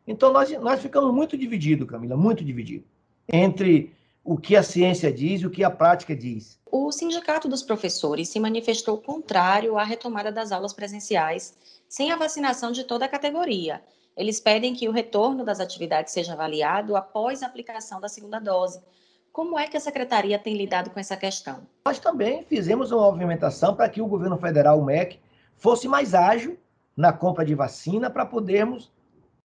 Então, 0.07 0.33
nós, 0.33 0.51
nós 0.59 0.81
ficamos 0.81 1.13
muito 1.13 1.37
divididos, 1.37 1.87
Camila, 1.87 2.17
muito 2.17 2.43
divididos, 2.43 2.87
entre 3.31 3.93
o 4.23 4.37
que 4.37 4.55
a 4.55 4.63
ciência 4.63 5.11
diz 5.11 5.41
e 5.41 5.47
o 5.47 5.51
que 5.51 5.63
a 5.63 5.69
prática 5.69 6.15
diz. 6.15 6.57
O 6.71 6.91
Sindicato 6.91 7.49
dos 7.49 7.61
Professores 7.61 8.29
se 8.29 8.39
manifestou 8.39 8.97
contrário 8.97 9.77
à 9.77 9.83
retomada 9.83 10.31
das 10.31 10.51
aulas 10.51 10.73
presenciais 10.73 11.53
sem 11.89 12.11
a 12.11 12.15
vacinação 12.15 12.71
de 12.71 12.85
toda 12.85 13.05
a 13.05 13.09
categoria. 13.09 13.83
Eles 14.15 14.39
pedem 14.39 14.73
que 14.73 14.87
o 14.87 14.91
retorno 14.91 15.43
das 15.43 15.59
atividades 15.59 16.13
seja 16.13 16.33
avaliado 16.33 16.95
após 16.95 17.43
a 17.43 17.47
aplicação 17.47 17.99
da 17.99 18.07
segunda 18.07 18.39
dose. 18.39 18.79
Como 19.31 19.57
é 19.57 19.67
que 19.67 19.75
a 19.75 19.79
secretaria 19.79 20.39
tem 20.39 20.55
lidado 20.55 20.91
com 20.91 20.99
essa 20.99 21.17
questão? 21.17 21.67
Nós 21.85 21.99
também 21.99 22.43
fizemos 22.43 22.91
uma 22.91 23.11
movimentação 23.11 23.75
para 23.75 23.89
que 23.89 24.01
o 24.01 24.07
governo 24.07 24.37
federal, 24.37 24.79
o 24.79 24.85
MEC, 24.85 25.19
fosse 25.57 25.87
mais 25.87 26.13
ágil 26.13 26.57
na 26.95 27.11
compra 27.11 27.43
de 27.43 27.55
vacina 27.55 28.09
para 28.09 28.25
podermos 28.25 28.91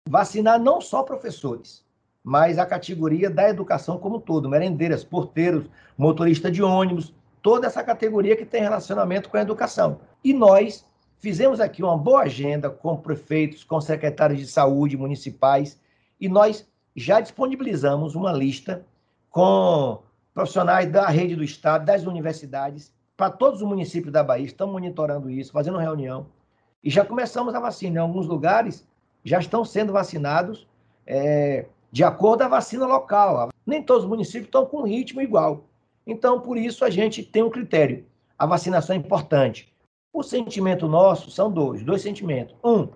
vacinar 0.08 0.60
não 0.60 0.80
só 0.80 1.02
professores, 1.02 1.82
mas 2.22 2.58
a 2.58 2.66
categoria 2.66 3.30
da 3.30 3.48
educação 3.48 3.98
como 3.98 4.16
um 4.16 4.20
todo, 4.20 4.48
merendeiras, 4.48 5.02
porteiros, 5.02 5.66
motorista 5.96 6.50
de 6.50 6.62
ônibus, 6.62 7.14
toda 7.42 7.66
essa 7.66 7.82
categoria 7.82 8.36
que 8.36 8.44
tem 8.44 8.62
relacionamento 8.62 9.28
com 9.28 9.36
a 9.36 9.42
educação. 9.42 10.00
E 10.22 10.32
nós 10.32 10.84
fizemos 11.18 11.60
aqui 11.60 11.82
uma 11.82 11.96
boa 11.96 12.22
agenda 12.22 12.68
com 12.68 12.96
prefeitos, 12.96 13.64
com 13.64 13.80
secretários 13.80 14.38
de 14.38 14.46
saúde 14.46 14.96
municipais, 14.96 15.80
e 16.20 16.28
nós 16.28 16.66
já 16.94 17.20
disponibilizamos 17.20 18.14
uma 18.14 18.32
lista 18.32 18.84
com 19.30 20.02
profissionais 20.34 20.90
da 20.90 21.08
rede 21.08 21.36
do 21.36 21.44
Estado, 21.44 21.84
das 21.84 22.04
universidades, 22.04 22.92
para 23.16 23.30
todos 23.30 23.60
os 23.60 23.68
municípios 23.68 24.12
da 24.12 24.24
Bahia, 24.24 24.46
estamos 24.46 24.72
monitorando 24.72 25.30
isso, 25.30 25.52
fazendo 25.52 25.76
reunião, 25.76 26.26
e 26.82 26.88
já 26.88 27.04
começamos 27.04 27.54
a 27.54 27.60
vacina. 27.60 27.98
Em 27.98 28.02
alguns 28.02 28.26
lugares 28.26 28.86
já 29.22 29.38
estão 29.38 29.64
sendo 29.64 29.92
vacinados 29.92 30.66
é, 31.06 31.66
de 31.90 32.04
acordo 32.04 32.40
com 32.40 32.44
a 32.44 32.48
vacina 32.48 32.86
local. 32.86 33.50
Nem 33.66 33.82
todos 33.82 34.04
os 34.04 34.08
municípios 34.08 34.46
estão 34.46 34.66
com 34.66 34.78
um 34.78 34.86
ritmo 34.86 35.20
igual. 35.20 35.64
Então, 36.06 36.40
por 36.40 36.56
isso, 36.56 36.84
a 36.84 36.90
gente 36.90 37.22
tem 37.22 37.42
um 37.42 37.50
critério. 37.50 38.04
A 38.38 38.46
vacinação 38.46 38.94
é 38.94 38.98
importante. 38.98 39.72
O 40.12 40.22
sentimento 40.22 40.88
nosso 40.88 41.30
são 41.30 41.50
dois, 41.50 41.82
dois 41.82 42.02
sentimentos. 42.02 42.56
Um, 42.64 42.88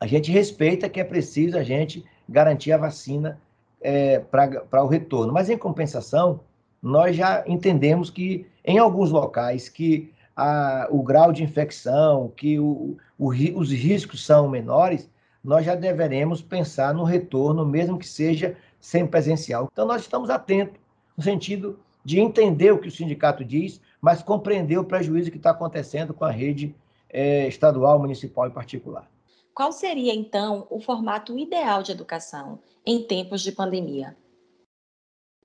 a 0.00 0.06
gente 0.06 0.30
respeita 0.30 0.88
que 0.88 1.00
é 1.00 1.04
preciso 1.04 1.58
a 1.58 1.62
gente 1.62 2.04
garantir 2.28 2.72
a 2.72 2.78
vacina 2.78 3.40
é, 3.80 4.20
para 4.20 4.84
o 4.84 4.86
retorno. 4.86 5.32
Mas, 5.32 5.50
em 5.50 5.58
compensação, 5.58 6.40
nós 6.82 7.16
já 7.16 7.42
entendemos 7.46 8.10
que, 8.10 8.46
em 8.64 8.78
alguns 8.78 9.10
locais, 9.10 9.68
que 9.68 10.12
a, 10.36 10.86
o 10.90 11.02
grau 11.02 11.32
de 11.32 11.42
infecção, 11.42 12.32
que 12.36 12.60
o, 12.60 12.96
o, 13.18 13.28
os 13.28 13.72
riscos 13.72 14.24
são 14.24 14.48
menores, 14.48 15.10
nós 15.42 15.64
já 15.64 15.74
deveremos 15.74 16.42
pensar 16.42 16.92
no 16.92 17.04
retorno, 17.04 17.64
mesmo 17.64 17.98
que 17.98 18.06
seja 18.06 18.56
sem 18.80 19.06
presencial. 19.06 19.68
Então, 19.72 19.86
nós 19.86 20.02
estamos 20.02 20.30
atentos 20.30 20.78
no 21.16 21.22
sentido 21.22 21.78
de 22.04 22.20
entender 22.20 22.72
o 22.72 22.78
que 22.78 22.88
o 22.88 22.92
sindicato 22.92 23.44
diz, 23.44 23.80
mas 24.00 24.22
compreender 24.22 24.78
o 24.78 24.84
prejuízo 24.84 25.30
que 25.30 25.36
está 25.36 25.50
acontecendo 25.50 26.14
com 26.14 26.24
a 26.24 26.30
rede 26.30 26.74
é, 27.10 27.46
estadual, 27.48 27.98
municipal 27.98 28.46
e 28.46 28.50
particular. 28.50 29.08
Qual 29.54 29.72
seria, 29.72 30.14
então, 30.14 30.66
o 30.70 30.80
formato 30.80 31.36
ideal 31.38 31.82
de 31.82 31.90
educação 31.90 32.60
em 32.86 33.02
tempos 33.02 33.42
de 33.42 33.50
pandemia? 33.50 34.16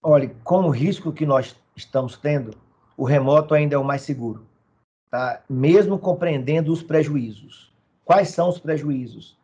Olha, 0.01 0.33
com 0.43 0.65
o 0.65 0.69
risco 0.69 1.12
que 1.12 1.25
nós 1.25 1.55
estamos 1.75 2.15
tendo, 2.17 2.55
o 2.95 3.05
remoto 3.05 3.53
ainda 3.53 3.75
é 3.75 3.77
o 3.77 3.83
mais 3.83 4.03
seguro, 4.03 4.45
tá? 5.09 5.43
mesmo 5.50 5.97
compreendendo 5.97 6.71
os 6.71 6.83
prejuízos. 6.83 7.73
Quais 8.05 8.29
são 8.29 8.50
os 8.50 8.59
prejuízos? 8.59 9.38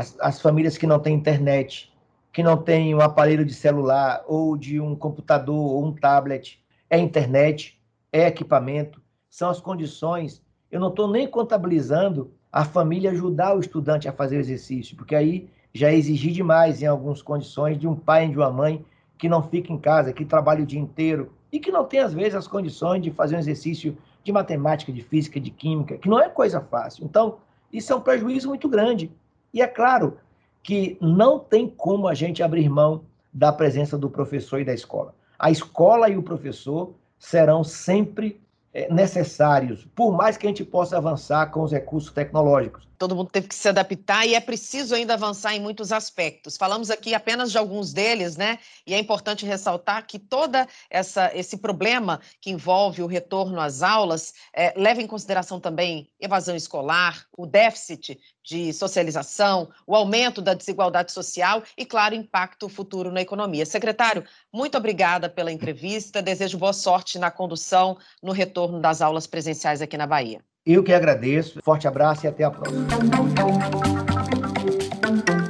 As, 0.00 0.16
as 0.18 0.40
famílias 0.40 0.78
que 0.78 0.86
não 0.86 0.98
têm 0.98 1.14
internet, 1.14 1.92
que 2.32 2.42
não 2.42 2.56
têm 2.56 2.94
um 2.94 3.02
aparelho 3.02 3.44
de 3.44 3.52
celular 3.52 4.24
ou 4.26 4.56
de 4.56 4.80
um 4.80 4.96
computador 4.96 5.54
ou 5.54 5.84
um 5.84 5.92
tablet, 5.92 6.58
é 6.88 6.98
internet, 6.98 7.78
é 8.10 8.26
equipamento, 8.26 9.02
são 9.28 9.50
as 9.50 9.60
condições. 9.60 10.42
Eu 10.70 10.80
não 10.80 10.88
estou 10.88 11.06
nem 11.06 11.28
contabilizando 11.28 12.32
a 12.50 12.64
família 12.64 13.10
ajudar 13.10 13.54
o 13.54 13.60
estudante 13.60 14.08
a 14.08 14.12
fazer 14.12 14.38
o 14.38 14.40
exercício, 14.40 14.96
porque 14.96 15.14
aí 15.14 15.50
já 15.72 15.92
exigir 15.92 16.32
demais 16.32 16.80
em 16.80 16.86
algumas 16.86 17.20
condições 17.20 17.78
de 17.78 17.86
um 17.86 17.94
pai 17.94 18.26
e 18.26 18.30
de 18.30 18.38
uma 18.38 18.50
mãe 18.50 18.82
que 19.18 19.28
não 19.28 19.42
fica 19.42 19.70
em 19.70 19.78
casa, 19.78 20.14
que 20.14 20.24
trabalha 20.24 20.62
o 20.62 20.66
dia 20.66 20.80
inteiro 20.80 21.30
e 21.52 21.60
que 21.60 21.70
não 21.70 21.84
tem, 21.84 22.00
às 22.00 22.14
vezes, 22.14 22.34
as 22.34 22.48
condições 22.48 23.02
de 23.02 23.10
fazer 23.10 23.36
um 23.36 23.38
exercício 23.38 23.96
de 24.24 24.32
matemática, 24.32 24.90
de 24.90 25.02
física, 25.02 25.38
de 25.38 25.50
química, 25.50 25.98
que 25.98 26.08
não 26.08 26.18
é 26.18 26.28
coisa 26.28 26.60
fácil. 26.60 27.04
Então, 27.04 27.36
isso 27.70 27.92
é 27.92 27.96
um 27.96 28.00
prejuízo 28.00 28.48
muito 28.48 28.68
grande. 28.68 29.12
E 29.52 29.60
é 29.60 29.66
claro 29.66 30.18
que 30.62 30.96
não 31.00 31.38
tem 31.38 31.68
como 31.68 32.06
a 32.06 32.14
gente 32.14 32.42
abrir 32.42 32.68
mão 32.68 33.04
da 33.32 33.52
presença 33.52 33.96
do 33.96 34.10
professor 34.10 34.60
e 34.60 34.64
da 34.64 34.74
escola. 34.74 35.14
A 35.38 35.50
escola 35.50 36.08
e 36.08 36.16
o 36.16 36.22
professor 36.22 36.94
serão 37.18 37.64
sempre 37.64 38.40
é, 38.72 38.92
necessários, 38.92 39.86
por 39.94 40.12
mais 40.12 40.36
que 40.36 40.46
a 40.46 40.50
gente 40.50 40.64
possa 40.64 40.96
avançar 40.96 41.46
com 41.50 41.62
os 41.62 41.72
recursos 41.72 42.12
tecnológicos. 42.12 42.89
Todo 43.00 43.16
mundo 43.16 43.30
teve 43.30 43.48
que 43.48 43.54
se 43.54 43.66
adaptar 43.66 44.26
e 44.26 44.34
é 44.34 44.40
preciso 44.40 44.94
ainda 44.94 45.14
avançar 45.14 45.54
em 45.54 45.60
muitos 45.60 45.90
aspectos. 45.90 46.58
Falamos 46.58 46.90
aqui 46.90 47.14
apenas 47.14 47.50
de 47.50 47.56
alguns 47.56 47.94
deles, 47.94 48.36
né? 48.36 48.58
E 48.86 48.92
é 48.92 48.98
importante 48.98 49.46
ressaltar 49.46 50.06
que 50.06 50.18
toda 50.18 50.68
essa 50.90 51.34
esse 51.34 51.56
problema 51.56 52.20
que 52.42 52.50
envolve 52.50 53.02
o 53.02 53.06
retorno 53.06 53.58
às 53.58 53.80
aulas 53.80 54.34
é, 54.52 54.78
leva 54.78 55.00
em 55.00 55.06
consideração 55.06 55.58
também 55.58 56.10
evasão 56.20 56.54
escolar, 56.54 57.24
o 57.34 57.46
déficit 57.46 58.20
de 58.44 58.70
socialização, 58.74 59.70
o 59.86 59.96
aumento 59.96 60.42
da 60.42 60.52
desigualdade 60.52 61.10
social 61.10 61.62
e, 61.78 61.86
claro, 61.86 62.14
impacto 62.14 62.68
futuro 62.68 63.10
na 63.10 63.22
economia. 63.22 63.64
Secretário, 63.64 64.26
muito 64.52 64.76
obrigada 64.76 65.26
pela 65.26 65.50
entrevista. 65.50 66.20
Desejo 66.20 66.58
boa 66.58 66.74
sorte 66.74 67.18
na 67.18 67.30
condução 67.30 67.96
no 68.22 68.32
retorno 68.32 68.78
das 68.78 69.00
aulas 69.00 69.26
presenciais 69.26 69.80
aqui 69.80 69.96
na 69.96 70.06
Bahia. 70.06 70.44
Eu 70.66 70.84
que 70.84 70.92
agradeço. 70.92 71.58
Forte 71.62 71.88
abraço 71.88 72.26
e 72.26 72.28
até 72.28 72.44
a 72.44 72.50
próxima. 72.50 72.86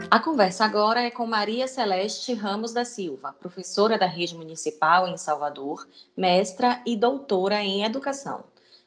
A 0.08 0.20
conversa 0.20 0.64
agora 0.64 1.02
é 1.02 1.10
com 1.10 1.26
Maria 1.26 1.66
Celeste 1.66 2.32
Ramos 2.32 2.72
da 2.72 2.84
Silva, 2.84 3.32
professora 3.32 3.98
da 3.98 4.06
Rede 4.06 4.36
Municipal 4.36 5.08
em 5.08 5.16
Salvador, 5.16 5.84
mestra 6.16 6.80
e 6.86 6.96
doutora 6.96 7.60
em 7.60 7.82
Educação. 7.82 8.44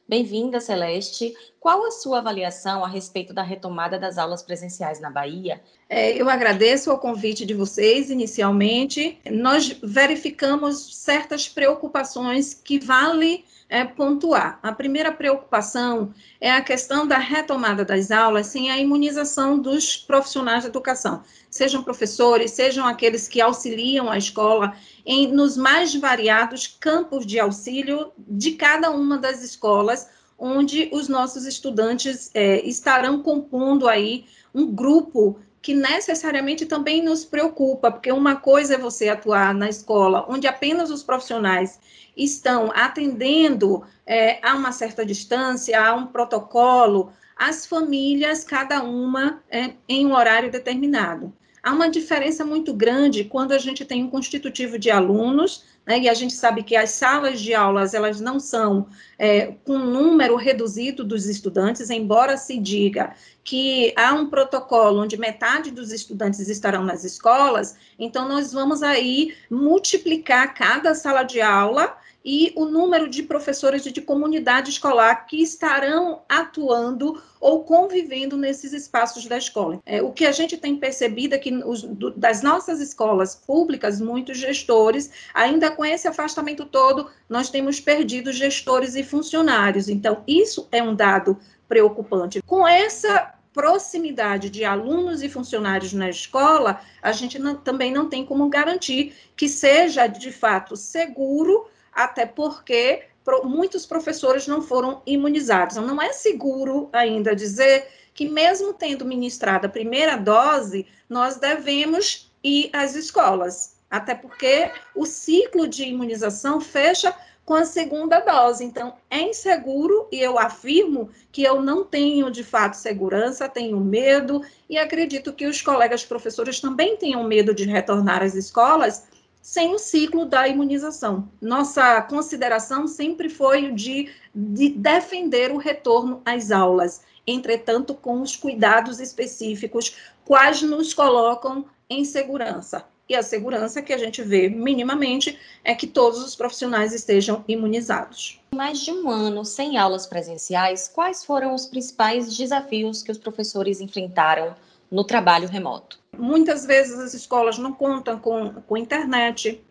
Bem-vinda, 0.08 0.60
Celeste. 0.60 1.34
Qual 1.60 1.86
a 1.86 1.90
sua 1.90 2.18
avaliação 2.18 2.82
a 2.82 2.88
respeito 2.88 3.34
da 3.34 3.42
retomada 3.42 3.98
das 3.98 4.16
aulas 4.16 4.42
presenciais 4.42 5.00
na 5.00 5.10
Bahia? 5.10 5.62
É, 5.96 6.20
eu 6.20 6.28
agradeço 6.28 6.92
o 6.92 6.98
convite 6.98 7.46
de 7.46 7.54
vocês, 7.54 8.10
inicialmente. 8.10 9.16
Nós 9.30 9.76
verificamos 9.80 10.96
certas 10.96 11.48
preocupações 11.48 12.52
que 12.52 12.80
vale 12.80 13.44
é, 13.68 13.84
pontuar. 13.84 14.58
A 14.60 14.72
primeira 14.72 15.12
preocupação 15.12 16.12
é 16.40 16.50
a 16.50 16.60
questão 16.60 17.06
da 17.06 17.18
retomada 17.18 17.84
das 17.84 18.10
aulas 18.10 18.48
sem 18.48 18.72
a 18.72 18.76
imunização 18.76 19.56
dos 19.56 19.96
profissionais 19.96 20.62
de 20.62 20.68
educação, 20.68 21.22
sejam 21.48 21.80
professores, 21.84 22.50
sejam 22.50 22.84
aqueles 22.84 23.28
que 23.28 23.40
auxiliam 23.40 24.10
a 24.10 24.18
escola 24.18 24.76
em, 25.06 25.28
nos 25.28 25.56
mais 25.56 25.94
variados 25.94 26.66
campos 26.66 27.24
de 27.24 27.38
auxílio 27.38 28.10
de 28.18 28.56
cada 28.56 28.90
uma 28.90 29.16
das 29.16 29.44
escolas, 29.44 30.08
onde 30.36 30.88
os 30.92 31.06
nossos 31.06 31.46
estudantes 31.46 32.32
é, 32.34 32.66
estarão 32.66 33.22
compondo 33.22 33.86
aí 33.86 34.24
um 34.52 34.66
grupo 34.66 35.38
que 35.64 35.72
necessariamente 35.72 36.66
também 36.66 37.02
nos 37.02 37.24
preocupa, 37.24 37.90
porque 37.90 38.12
uma 38.12 38.36
coisa 38.36 38.74
é 38.74 38.78
você 38.78 39.08
atuar 39.08 39.54
na 39.54 39.66
escola 39.66 40.26
onde 40.28 40.46
apenas 40.46 40.90
os 40.90 41.02
profissionais 41.02 41.80
estão 42.14 42.70
atendendo 42.74 43.82
é, 44.04 44.46
a 44.46 44.54
uma 44.54 44.72
certa 44.72 45.06
distância, 45.06 45.82
a 45.82 45.94
um 45.94 46.06
protocolo, 46.08 47.10
as 47.34 47.64
famílias, 47.64 48.44
cada 48.44 48.82
uma 48.82 49.42
é, 49.50 49.70
em 49.88 50.04
um 50.04 50.14
horário 50.14 50.52
determinado. 50.52 51.32
Há 51.62 51.72
uma 51.72 51.88
diferença 51.88 52.44
muito 52.44 52.74
grande 52.74 53.24
quando 53.24 53.52
a 53.52 53.58
gente 53.58 53.86
tem 53.86 54.04
um 54.04 54.10
constitutivo 54.10 54.78
de 54.78 54.90
alunos, 54.90 55.64
né, 55.86 55.98
e 55.98 56.08
a 56.08 56.14
gente 56.14 56.32
sabe 56.32 56.62
que 56.62 56.76
as 56.76 56.90
salas 56.90 57.40
de 57.40 57.54
aulas, 57.54 57.94
elas 57.94 58.20
não 58.20 58.40
são 58.40 58.86
é, 59.18 59.52
com 59.64 59.74
um 59.74 59.86
número 59.86 60.36
reduzido 60.36 61.04
dos 61.04 61.26
estudantes, 61.26 61.90
embora 61.90 62.36
se 62.36 62.58
diga 62.58 63.14
que 63.42 63.92
há 63.96 64.14
um 64.14 64.30
protocolo 64.30 65.02
onde 65.02 65.18
metade 65.18 65.70
dos 65.70 65.92
estudantes 65.92 66.48
estarão 66.48 66.82
nas 66.82 67.04
escolas, 67.04 67.76
então 67.98 68.26
nós 68.26 68.52
vamos 68.52 68.82
aí 68.82 69.34
multiplicar 69.50 70.54
cada 70.54 70.94
sala 70.94 71.22
de 71.22 71.40
aula 71.40 71.96
e 72.24 72.52
o 72.56 72.64
número 72.64 73.08
de 73.08 73.22
professores 73.22 73.82
de 73.82 74.00
comunidade 74.00 74.70
escolar 74.70 75.26
que 75.26 75.42
estarão 75.42 76.22
atuando 76.28 77.22
ou 77.38 77.64
convivendo 77.64 78.36
nesses 78.36 78.72
espaços 78.72 79.26
da 79.26 79.36
escola. 79.36 79.80
É, 79.84 80.00
o 80.00 80.10
que 80.10 80.24
a 80.24 80.32
gente 80.32 80.56
tem 80.56 80.76
percebido 80.76 81.34
é 81.34 81.38
que 81.38 81.52
os, 81.52 81.82
do, 81.82 82.10
das 82.10 82.42
nossas 82.42 82.80
escolas 82.80 83.34
públicas, 83.34 84.00
muitos 84.00 84.38
gestores, 84.38 85.10
ainda 85.34 85.70
com 85.70 85.84
esse 85.84 86.08
afastamento 86.08 86.64
todo, 86.64 87.10
nós 87.28 87.50
temos 87.50 87.78
perdido 87.80 88.32
gestores 88.32 88.94
e 88.94 89.02
funcionários. 89.02 89.88
Então, 89.88 90.22
isso 90.26 90.66
é 90.72 90.82
um 90.82 90.94
dado 90.94 91.38
preocupante. 91.68 92.40
Com 92.42 92.66
essa 92.66 93.34
proximidade 93.52 94.50
de 94.50 94.64
alunos 94.64 95.22
e 95.22 95.28
funcionários 95.28 95.92
na 95.92 96.10
escola, 96.10 96.80
a 97.00 97.12
gente 97.12 97.38
não, 97.38 97.54
também 97.54 97.92
não 97.92 98.08
tem 98.08 98.24
como 98.24 98.48
garantir 98.48 99.14
que 99.36 99.48
seja 99.48 100.08
de 100.08 100.32
fato 100.32 100.74
seguro 100.76 101.66
até 101.94 102.26
porque 102.26 103.04
muitos 103.44 103.86
professores 103.86 104.46
não 104.46 104.60
foram 104.60 105.02
imunizados. 105.06 105.76
Então, 105.76 105.86
não 105.86 106.02
é 106.02 106.12
seguro 106.12 106.88
ainda 106.92 107.34
dizer 107.34 107.86
que, 108.12 108.28
mesmo 108.28 108.72
tendo 108.72 109.04
ministrado 109.04 109.66
a 109.66 109.70
primeira 109.70 110.16
dose, 110.16 110.86
nós 111.08 111.36
devemos 111.36 112.30
ir 112.42 112.68
às 112.72 112.94
escolas, 112.94 113.76
até 113.90 114.14
porque 114.14 114.70
o 114.94 115.06
ciclo 115.06 115.66
de 115.66 115.84
imunização 115.84 116.60
fecha 116.60 117.14
com 117.44 117.54
a 117.54 117.64
segunda 117.64 118.20
dose. 118.20 118.64
Então, 118.64 118.94
é 119.10 119.20
inseguro 119.20 120.08
e 120.10 120.20
eu 120.20 120.38
afirmo 120.38 121.10
que 121.30 121.42
eu 121.42 121.60
não 121.60 121.84
tenho 121.84 122.30
de 122.30 122.42
fato 122.42 122.74
segurança, 122.74 123.48
tenho 123.48 123.78
medo 123.80 124.42
e 124.68 124.78
acredito 124.78 125.32
que 125.32 125.46
os 125.46 125.60
colegas 125.60 126.04
professores 126.04 126.60
também 126.60 126.96
tenham 126.96 127.22
medo 127.24 127.54
de 127.54 127.64
retornar 127.64 128.22
às 128.22 128.34
escolas 128.34 129.06
sem 129.44 129.74
o 129.74 129.78
ciclo 129.78 130.24
da 130.24 130.48
imunização. 130.48 131.28
Nossa 131.38 132.00
consideração 132.00 132.86
sempre 132.86 133.28
foi 133.28 133.72
de, 133.72 134.10
de 134.34 134.70
defender 134.70 135.52
o 135.52 135.58
retorno 135.58 136.22
às 136.24 136.50
aulas, 136.50 137.02
entretanto, 137.26 137.92
com 137.92 138.22
os 138.22 138.34
cuidados 138.34 139.00
específicos, 139.00 139.96
quais 140.24 140.62
nos 140.62 140.94
colocam 140.94 141.66
em 141.90 142.06
segurança. 142.06 142.86
E 143.06 143.14
a 143.14 143.22
segurança 143.22 143.82
que 143.82 143.92
a 143.92 143.98
gente 143.98 144.22
vê 144.22 144.48
minimamente 144.48 145.38
é 145.62 145.74
que 145.74 145.86
todos 145.86 146.24
os 146.24 146.34
profissionais 146.34 146.94
estejam 146.94 147.44
imunizados. 147.46 148.40
Mais 148.54 148.78
de 148.78 148.92
um 148.92 149.10
ano 149.10 149.44
sem 149.44 149.76
aulas 149.76 150.06
presenciais, 150.06 150.88
quais 150.88 151.22
foram 151.22 151.54
os 151.54 151.66
principais 151.66 152.34
desafios 152.34 153.02
que 153.02 153.12
os 153.12 153.18
professores 153.18 153.82
enfrentaram 153.82 154.56
no 154.90 155.04
trabalho 155.04 155.48
remoto? 155.48 155.98
Muitas 156.16 156.64
vezes 156.64 156.98
as 156.98 157.14
escolas 157.14 157.58
não 157.58 157.72
contam 157.72 158.18
com, 158.18 158.50
com 158.66 158.76
internet, 158.76 159.62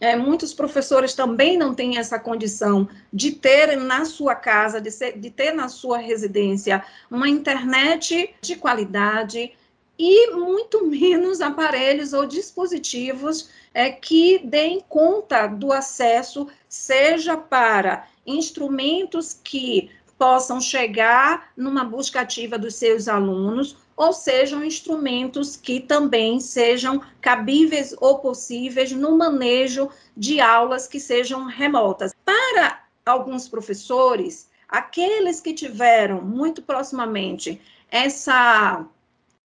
é, 0.00 0.16
muitos 0.16 0.52
professores 0.52 1.14
também 1.14 1.56
não 1.56 1.74
têm 1.74 1.98
essa 1.98 2.18
condição 2.18 2.88
de 3.12 3.30
ter 3.32 3.76
na 3.76 4.04
sua 4.04 4.34
casa, 4.34 4.80
de, 4.80 4.90
ser, 4.90 5.18
de 5.18 5.30
ter 5.30 5.52
na 5.52 5.68
sua 5.68 5.98
residência 5.98 6.84
uma 7.10 7.28
internet 7.28 8.34
de 8.40 8.56
qualidade 8.56 9.52
e 9.98 10.32
muito 10.32 10.84
menos 10.84 11.40
aparelhos 11.40 12.12
ou 12.12 12.26
dispositivos 12.26 13.48
é, 13.72 13.90
que 13.90 14.40
deem 14.44 14.80
conta 14.88 15.46
do 15.46 15.72
acesso, 15.72 16.48
seja 16.68 17.36
para 17.36 18.08
instrumentos 18.26 19.38
que 19.44 19.90
possam 20.18 20.60
chegar 20.60 21.52
numa 21.56 21.84
busca 21.84 22.20
ativa 22.20 22.58
dos 22.58 22.74
seus 22.74 23.06
alunos, 23.08 23.76
ou 23.96 24.12
sejam 24.12 24.64
instrumentos 24.64 25.56
que 25.56 25.80
também 25.80 26.40
sejam 26.40 27.00
cabíveis 27.20 27.94
ou 28.00 28.18
possíveis 28.18 28.92
no 28.92 29.16
manejo 29.16 29.88
de 30.16 30.40
aulas 30.40 30.86
que 30.86 30.98
sejam 30.98 31.44
remotas. 31.46 32.12
Para 32.24 32.84
alguns 33.06 33.48
professores, 33.48 34.48
aqueles 34.68 35.40
que 35.40 35.52
tiveram 35.52 36.22
muito 36.22 36.62
proximamente 36.62 37.60
essa 37.90 38.84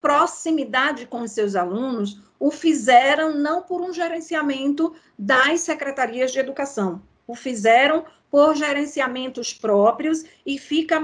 proximidade 0.00 1.06
com 1.06 1.22
os 1.22 1.32
seus 1.32 1.56
alunos, 1.56 2.20
o 2.38 2.50
fizeram 2.50 3.34
não 3.34 3.62
por 3.62 3.80
um 3.80 3.92
gerenciamento 3.92 4.94
das 5.18 5.62
secretarias 5.62 6.30
de 6.32 6.38
educação, 6.38 7.02
o 7.26 7.34
fizeram 7.34 8.04
por 8.30 8.54
gerenciamentos 8.54 9.52
próprios 9.52 10.24
e 10.44 10.58
fica 10.58 11.00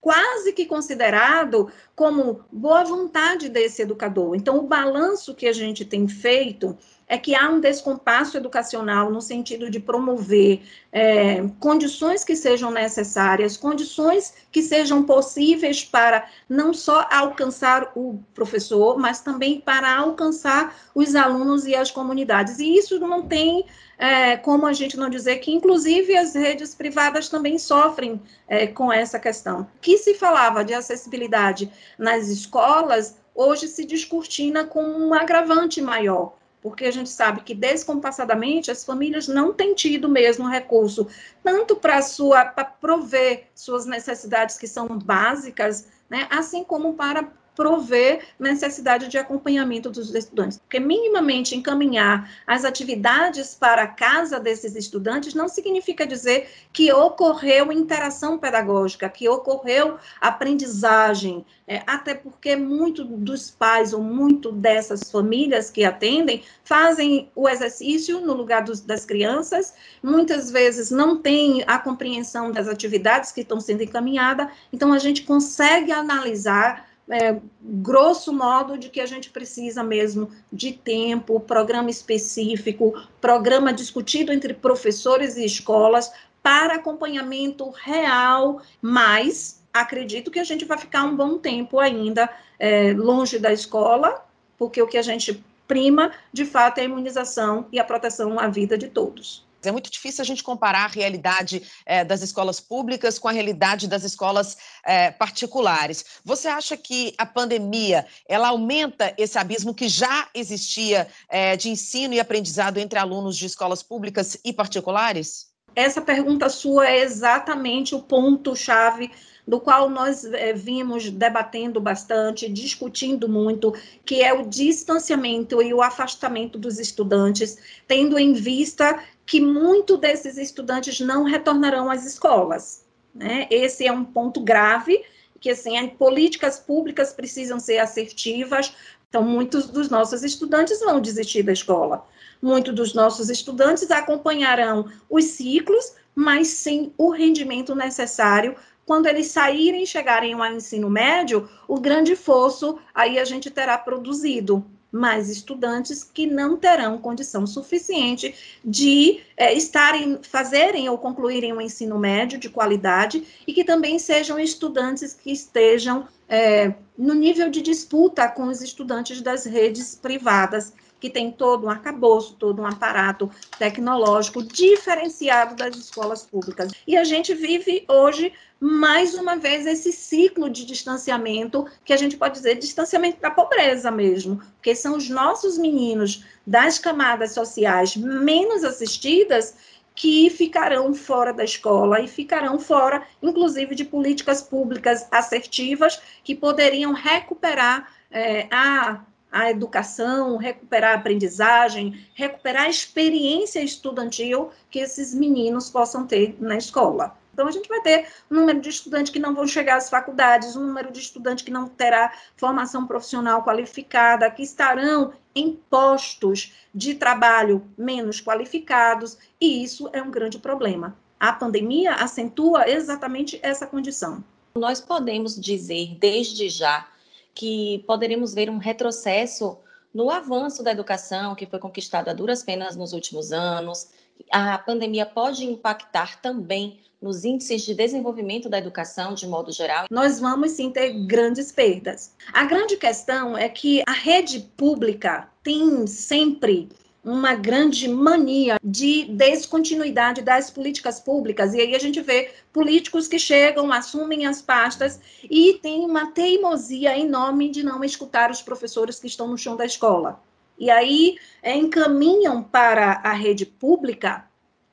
quase 0.00 0.52
que 0.52 0.66
considerado 0.66 1.70
como 1.94 2.44
boa 2.52 2.84
vontade 2.84 3.48
desse 3.48 3.82
educador. 3.82 4.34
Então, 4.34 4.58
o 4.58 4.66
balanço 4.66 5.34
que 5.34 5.46
a 5.46 5.52
gente 5.52 5.84
tem 5.84 6.06
feito 6.06 6.76
é 7.08 7.16
que 7.16 7.34
há 7.34 7.48
um 7.48 7.58
descompasso 7.58 8.36
educacional 8.36 9.10
no 9.10 9.22
sentido 9.22 9.70
de 9.70 9.80
promover 9.80 10.60
é, 10.92 11.42
condições 11.58 12.22
que 12.22 12.36
sejam 12.36 12.70
necessárias, 12.70 13.56
condições 13.56 14.34
que 14.52 14.62
sejam 14.62 15.02
possíveis 15.02 15.82
para 15.82 16.28
não 16.48 16.74
só 16.74 17.08
alcançar 17.10 17.92
o 17.96 18.22
professor, 18.34 18.98
mas 18.98 19.20
também 19.20 19.58
para 19.60 19.96
alcançar 19.96 20.76
os 20.94 21.14
alunos 21.14 21.66
e 21.66 21.74
as 21.74 21.90
comunidades. 21.90 22.58
E 22.58 22.76
isso 22.76 22.98
não 23.00 23.22
tem 23.26 23.64
é, 23.96 24.36
como 24.36 24.66
a 24.66 24.72
gente 24.74 24.96
não 24.96 25.08
dizer 25.08 25.38
que, 25.38 25.50
inclusive, 25.50 26.14
as 26.14 26.34
redes 26.34 26.74
privadas 26.74 27.28
também 27.28 27.58
sofrem 27.58 28.20
é, 28.46 28.66
com 28.66 28.92
essa 28.92 29.18
questão. 29.18 29.66
Que 29.80 29.96
se 29.96 30.12
falava 30.14 30.62
de 30.62 30.74
acessibilidade 30.74 31.70
nas 31.98 32.28
escolas, 32.28 33.16
hoje 33.34 33.66
se 33.66 33.84
descortina 33.86 34.64
com 34.64 34.82
um 34.82 35.14
agravante 35.14 35.80
maior 35.80 36.37
porque 36.60 36.84
a 36.84 36.90
gente 36.90 37.10
sabe 37.10 37.42
que 37.42 37.54
descompassadamente 37.54 38.70
as 38.70 38.84
famílias 38.84 39.28
não 39.28 39.52
têm 39.52 39.74
tido 39.74 40.08
mesmo 40.08 40.48
recurso 40.48 41.06
tanto 41.42 41.76
para 41.76 42.02
sua 42.02 42.44
prover 42.44 43.48
suas 43.54 43.86
necessidades 43.86 44.56
que 44.56 44.66
são 44.66 44.88
básicas, 44.88 45.88
né, 46.08 46.26
assim 46.30 46.64
como 46.64 46.94
para 46.94 47.32
prover 47.58 48.20
necessidade 48.38 49.08
de 49.08 49.18
acompanhamento 49.18 49.90
dos 49.90 50.14
estudantes. 50.14 50.58
Porque 50.58 50.78
minimamente 50.78 51.56
encaminhar 51.56 52.30
as 52.46 52.64
atividades 52.64 53.52
para 53.52 53.82
a 53.82 53.88
casa 53.88 54.38
desses 54.38 54.76
estudantes 54.76 55.34
não 55.34 55.48
significa 55.48 56.06
dizer 56.06 56.48
que 56.72 56.92
ocorreu 56.92 57.72
interação 57.72 58.38
pedagógica, 58.38 59.08
que 59.08 59.28
ocorreu 59.28 59.96
aprendizagem, 60.20 61.44
é, 61.66 61.82
até 61.84 62.14
porque 62.14 62.54
muito 62.54 63.04
dos 63.04 63.50
pais 63.50 63.92
ou 63.92 64.00
muito 64.00 64.52
dessas 64.52 65.10
famílias 65.10 65.68
que 65.68 65.84
atendem 65.84 66.44
fazem 66.62 67.28
o 67.34 67.48
exercício 67.48 68.20
no 68.20 68.34
lugar 68.34 68.62
dos, 68.62 68.80
das 68.80 69.04
crianças, 69.04 69.74
muitas 70.00 70.48
vezes 70.48 70.92
não 70.92 71.20
tem 71.20 71.64
a 71.66 71.76
compreensão 71.76 72.52
das 72.52 72.68
atividades 72.68 73.32
que 73.32 73.40
estão 73.40 73.60
sendo 73.60 73.82
encaminhadas, 73.82 74.46
então 74.72 74.92
a 74.92 74.98
gente 74.98 75.24
consegue 75.24 75.90
analisar 75.90 76.87
é, 77.10 77.38
grosso 77.60 78.32
modo, 78.32 78.76
de 78.78 78.88
que 78.88 79.00
a 79.00 79.06
gente 79.06 79.30
precisa 79.30 79.82
mesmo 79.82 80.30
de 80.52 80.72
tempo, 80.72 81.40
programa 81.40 81.90
específico, 81.90 82.94
programa 83.20 83.72
discutido 83.72 84.32
entre 84.32 84.52
professores 84.54 85.36
e 85.36 85.44
escolas 85.44 86.12
para 86.42 86.74
acompanhamento 86.74 87.70
real, 87.70 88.60
mas 88.80 89.62
acredito 89.72 90.30
que 90.30 90.38
a 90.38 90.44
gente 90.44 90.64
vai 90.64 90.78
ficar 90.78 91.04
um 91.04 91.16
bom 91.16 91.38
tempo 91.38 91.78
ainda 91.78 92.28
é, 92.58 92.92
longe 92.92 93.38
da 93.38 93.52
escola, 93.52 94.24
porque 94.56 94.80
o 94.82 94.86
que 94.86 94.98
a 94.98 95.02
gente 95.02 95.44
prima, 95.66 96.12
de 96.32 96.44
fato, 96.44 96.78
é 96.78 96.82
a 96.82 96.84
imunização 96.84 97.66
e 97.70 97.78
a 97.78 97.84
proteção 97.84 98.38
à 98.38 98.48
vida 98.48 98.76
de 98.76 98.88
todos. 98.88 99.46
É 99.68 99.72
muito 99.72 99.90
difícil 99.90 100.22
a 100.22 100.24
gente 100.24 100.42
comparar 100.42 100.84
a 100.84 100.88
realidade 100.88 101.62
é, 101.84 102.04
das 102.04 102.22
escolas 102.22 102.58
públicas 102.58 103.18
com 103.18 103.28
a 103.28 103.32
realidade 103.32 103.86
das 103.86 104.02
escolas 104.02 104.56
é, 104.84 105.10
particulares. 105.10 106.04
Você 106.24 106.48
acha 106.48 106.76
que 106.76 107.14
a 107.18 107.26
pandemia 107.26 108.06
ela 108.26 108.48
aumenta 108.48 109.14
esse 109.18 109.38
abismo 109.38 109.74
que 109.74 109.88
já 109.88 110.28
existia 110.34 111.06
é, 111.28 111.56
de 111.56 111.68
ensino 111.68 112.14
e 112.14 112.20
aprendizado 112.20 112.78
entre 112.78 112.98
alunos 112.98 113.36
de 113.36 113.46
escolas 113.46 113.82
públicas 113.82 114.38
e 114.42 114.52
particulares? 114.52 115.47
Essa 115.74 116.00
pergunta 116.00 116.48
sua 116.48 116.88
é 116.88 117.02
exatamente 117.02 117.94
o 117.94 118.00
ponto-chave 118.00 119.10
do 119.46 119.58
qual 119.58 119.88
nós 119.88 120.26
é, 120.26 120.52
vimos 120.52 121.08
debatendo 121.08 121.80
bastante, 121.80 122.50
discutindo 122.50 123.26
muito, 123.28 123.72
que 124.04 124.22
é 124.22 124.30
o 124.30 124.46
distanciamento 124.46 125.62
e 125.62 125.72
o 125.72 125.80
afastamento 125.80 126.58
dos 126.58 126.78
estudantes, 126.78 127.56
tendo 127.86 128.18
em 128.18 128.34
vista 128.34 129.02
que 129.24 129.40
muito 129.40 129.96
desses 129.96 130.36
estudantes 130.36 131.00
não 131.00 131.24
retornarão 131.24 131.90
às 131.90 132.04
escolas. 132.04 132.84
Né? 133.14 133.46
Esse 133.50 133.86
é 133.86 133.92
um 133.92 134.04
ponto 134.04 134.40
grave, 134.40 135.02
que 135.40 135.50
assim, 135.50 135.88
políticas 135.88 136.58
públicas 136.58 137.12
precisam 137.12 137.58
ser 137.58 137.78
assertivas, 137.78 138.74
então 139.08 139.22
muitos 139.22 139.66
dos 139.66 139.88
nossos 139.88 140.22
estudantes 140.22 140.80
vão 140.80 141.00
desistir 141.00 141.42
da 141.42 141.52
escola. 141.52 142.06
Muitos 142.40 142.74
dos 142.74 142.94
nossos 142.94 143.30
estudantes 143.30 143.90
acompanharão 143.90 144.90
os 145.08 145.24
ciclos, 145.24 145.94
mas 146.14 146.48
sem 146.48 146.92
o 146.96 147.10
rendimento 147.10 147.74
necessário 147.74 148.54
quando 148.88 149.04
eles 149.04 149.26
saírem 149.26 149.82
e 149.82 149.86
chegarem 149.86 150.32
ao 150.32 150.46
ensino 150.46 150.88
médio, 150.88 151.46
o 151.68 151.78
grande 151.78 152.16
fosso 152.16 152.78
aí 152.94 153.18
a 153.18 153.24
gente 153.26 153.50
terá 153.50 153.76
produzido 153.76 154.64
mais 154.90 155.28
estudantes 155.28 156.02
que 156.02 156.26
não 156.26 156.56
terão 156.56 156.96
condição 156.96 157.46
suficiente 157.46 158.34
de 158.64 159.20
é, 159.36 159.52
estarem, 159.52 160.18
fazerem 160.22 160.88
ou 160.88 160.96
concluírem 160.96 161.52
um 161.52 161.60
ensino 161.60 161.98
médio 161.98 162.38
de 162.38 162.48
qualidade 162.48 163.22
e 163.46 163.52
que 163.52 163.62
também 163.62 163.98
sejam 163.98 164.38
estudantes 164.38 165.12
que 165.12 165.30
estejam 165.30 166.08
é, 166.28 166.74
no 166.96 167.14
nível 167.14 167.48
de 167.48 167.62
disputa 167.62 168.28
com 168.28 168.44
os 168.44 168.60
estudantes 168.60 169.22
das 169.22 169.44
redes 169.44 169.94
privadas 169.94 170.72
que 171.00 171.08
tem 171.08 171.30
todo 171.30 171.66
um 171.66 171.70
arcabouço, 171.70 172.34
todo 172.34 172.60
um 172.60 172.66
aparato 172.66 173.30
tecnológico 173.58 174.42
diferenciado 174.42 175.54
das 175.54 175.76
escolas 175.76 176.26
públicas. 176.26 176.72
E 176.86 176.96
a 176.96 177.04
gente 177.04 177.34
vive 177.34 177.84
hoje 177.88 178.32
mais 178.60 179.14
uma 179.14 179.36
vez 179.36 179.66
esse 179.66 179.92
ciclo 179.92 180.50
de 180.50 180.66
distanciamento, 180.66 181.64
que 181.84 181.92
a 181.92 181.96
gente 181.96 182.16
pode 182.16 182.34
dizer 182.34 182.56
distanciamento 182.56 183.20
da 183.20 183.30
pobreza 183.30 183.90
mesmo, 183.90 184.42
porque 184.56 184.74
são 184.74 184.96
os 184.96 185.08
nossos 185.08 185.56
meninos 185.56 186.24
das 186.44 186.78
camadas 186.78 187.32
sociais 187.32 187.96
menos 187.96 188.64
assistidas 188.64 189.54
que 189.98 190.30
ficarão 190.30 190.94
fora 190.94 191.32
da 191.32 191.42
escola 191.42 192.00
e 192.00 192.06
ficarão 192.06 192.56
fora, 192.56 193.02
inclusive, 193.20 193.74
de 193.74 193.84
políticas 193.84 194.40
públicas 194.40 195.08
assertivas 195.10 196.00
que 196.22 196.36
poderiam 196.36 196.92
recuperar 196.92 197.92
é, 198.08 198.46
a 198.48 199.00
a 199.30 199.50
educação, 199.50 200.38
recuperar 200.38 200.92
a 200.92 200.94
aprendizagem, 200.94 202.02
recuperar 202.14 202.62
a 202.62 202.70
experiência 202.70 203.60
estudantil 203.60 204.50
que 204.70 204.78
esses 204.78 205.12
meninos 205.12 205.68
possam 205.68 206.06
ter 206.06 206.34
na 206.40 206.56
escola. 206.56 207.14
Então, 207.34 207.46
a 207.46 207.50
gente 207.50 207.68
vai 207.68 207.80
ter 207.82 208.08
um 208.30 208.36
número 208.36 208.58
de 208.58 208.70
estudantes 208.70 209.12
que 209.12 209.18
não 209.18 209.34
vão 209.34 209.46
chegar 209.46 209.76
às 209.76 209.90
faculdades, 209.90 210.56
um 210.56 210.66
número 210.66 210.90
de 210.90 210.98
estudantes 210.98 211.44
que 211.44 211.50
não 211.50 211.68
terá 211.68 212.10
formação 212.36 212.86
profissional 212.86 213.44
qualificada, 213.44 214.30
que 214.30 214.42
estarão 214.42 215.12
em 215.38 215.52
postos 215.70 216.52
de 216.74 216.94
trabalho 216.94 217.64
menos 217.76 218.20
qualificados, 218.20 219.16
e 219.40 219.62
isso 219.62 219.88
é 219.92 220.02
um 220.02 220.10
grande 220.10 220.38
problema. 220.38 220.96
A 221.18 221.32
pandemia 221.32 221.94
acentua 221.94 222.68
exatamente 222.68 223.38
essa 223.42 223.66
condição. 223.66 224.22
Nós 224.54 224.80
podemos 224.80 225.40
dizer 225.40 225.96
desde 225.98 226.48
já 226.48 226.88
que 227.34 227.84
poderemos 227.86 228.34
ver 228.34 228.50
um 228.50 228.58
retrocesso 228.58 229.58
no 229.94 230.10
avanço 230.10 230.62
da 230.62 230.72
educação, 230.72 231.34
que 231.34 231.46
foi 231.46 231.58
conquistado 231.58 232.08
a 232.08 232.12
duras 232.12 232.42
penas 232.42 232.76
nos 232.76 232.92
últimos 232.92 233.32
anos. 233.32 233.88
A 234.30 234.58
pandemia 234.58 235.06
pode 235.06 235.44
impactar 235.44 236.20
também 236.20 236.80
nos 237.00 237.24
índices 237.24 237.62
de 237.62 237.74
desenvolvimento 237.74 238.48
da 238.48 238.58
educação 238.58 239.14
de 239.14 239.26
modo 239.26 239.52
geral. 239.52 239.86
Nós 239.90 240.18
vamos 240.20 240.52
sim 240.52 240.70
ter 240.70 240.92
grandes 241.06 241.52
perdas. 241.52 242.12
A 242.32 242.44
grande 242.44 242.76
questão 242.76 243.36
é 243.36 243.48
que 243.48 243.82
a 243.86 243.92
rede 243.92 244.40
pública 244.56 245.28
tem 245.42 245.86
sempre 245.86 246.68
uma 247.04 247.34
grande 247.34 247.88
mania 247.88 248.58
de 248.62 249.04
descontinuidade 249.04 250.20
das 250.20 250.50
políticas 250.50 251.00
públicas. 251.00 251.54
E 251.54 251.60
aí 251.60 251.74
a 251.74 251.78
gente 251.78 252.00
vê 252.00 252.32
políticos 252.52 253.08
que 253.08 253.18
chegam, 253.18 253.72
assumem 253.72 254.26
as 254.26 254.42
pastas 254.42 255.00
e 255.22 255.54
tem 255.62 255.86
uma 255.86 256.10
teimosia 256.10 256.98
enorme 256.98 257.48
de 257.48 257.62
não 257.62 257.82
escutar 257.82 258.30
os 258.30 258.42
professores 258.42 258.98
que 258.98 259.06
estão 259.06 259.28
no 259.28 259.38
chão 259.38 259.56
da 259.56 259.64
escola. 259.64 260.20
E 260.58 260.70
aí 260.70 261.16
é, 261.40 261.56
encaminham 261.56 262.42
para 262.42 263.00
a 263.04 263.12
rede 263.12 263.46
pública 263.46 264.27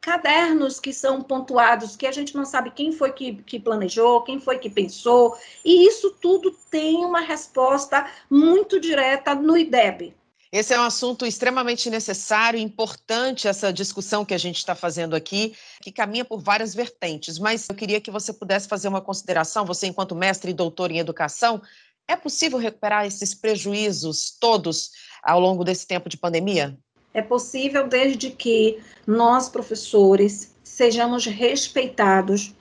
cadernos 0.05 0.79
que 0.79 0.93
são 0.93 1.19
pontuados, 1.19 1.95
que 1.95 2.05
a 2.05 2.11
gente 2.11 2.35
não 2.35 2.45
sabe 2.45 2.69
quem 2.69 2.91
foi 2.91 3.11
que, 3.11 3.33
que, 3.41 3.59
planejou, 3.59 4.21
quem 4.21 4.39
foi 4.39 4.59
que 4.59 4.69
pensou, 4.69 5.35
e 5.65 5.87
isso 5.87 6.11
tudo 6.21 6.55
tem 6.69 7.03
uma 7.03 7.21
resposta 7.21 8.07
muito 8.29 8.79
direta 8.79 9.33
no 9.33 9.57
IDEB, 9.57 10.13
esse 10.51 10.73
é 10.73 10.79
um 10.79 10.83
assunto 10.83 11.25
extremamente 11.25 11.89
necessário 11.89 12.57
importante, 12.57 13.47
essa 13.47 13.73
discussão 13.73 14.23
que 14.23 14.33
a 14.33 14.37
gente 14.37 14.57
está 14.57 14.73
fazendo 14.73 15.13
aqui, 15.13 15.53
que 15.81 15.91
caminha 15.91 16.23
por 16.23 16.39
várias 16.39 16.73
vertentes. 16.73 17.37
Mas 17.37 17.67
eu 17.67 17.75
queria 17.75 17.99
que 17.99 18.09
você 18.09 18.31
pudesse 18.31 18.65
fazer 18.65 18.87
uma 18.87 19.01
consideração, 19.01 19.65
você, 19.65 19.87
enquanto 19.87 20.15
mestre 20.15 20.51
e 20.51 20.53
doutor 20.53 20.91
em 20.91 20.99
educação, 20.99 21.61
é 22.07 22.15
possível 22.15 22.57
recuperar 22.57 23.05
esses 23.05 23.35
prejuízos 23.35 24.37
todos 24.39 24.91
ao 25.21 25.41
longo 25.41 25.65
desse 25.65 25.85
tempo 25.85 26.07
de 26.07 26.15
pandemia? 26.15 26.77
É 27.15 27.21
possível 27.23 27.87
desde 27.87 28.29
que 28.29 28.79
nós, 29.07 29.49
professores, 29.49 30.55
sejamos 30.63 31.25
respeitados 31.25 32.53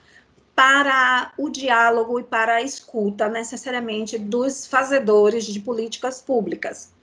para 0.55 1.31
o 1.37 1.49
diálogo 1.49 2.19
e 2.19 2.23
para 2.23 2.55
a 2.55 2.61
escuta, 2.63 3.29
necessariamente, 3.29 4.17
dos 4.17 4.65
fazedores 4.65 5.45
de 5.45 5.59
políticas 5.59 6.21
públicas 6.21 6.95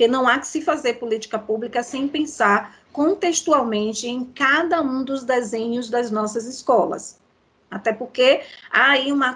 porque 0.00 0.08
não 0.08 0.26
há 0.26 0.38
que 0.38 0.46
se 0.46 0.62
fazer 0.62 0.94
política 0.94 1.38
pública 1.38 1.82
sem 1.82 2.08
pensar 2.08 2.74
contextualmente 2.90 4.08
em 4.08 4.24
cada 4.24 4.80
um 4.80 5.04
dos 5.04 5.24
desenhos 5.24 5.90
das 5.90 6.10
nossas 6.10 6.46
escolas. 6.46 7.18
Até 7.70 7.92
porque 7.92 8.40
há 8.70 8.92
aí 8.92 9.12
uma 9.12 9.34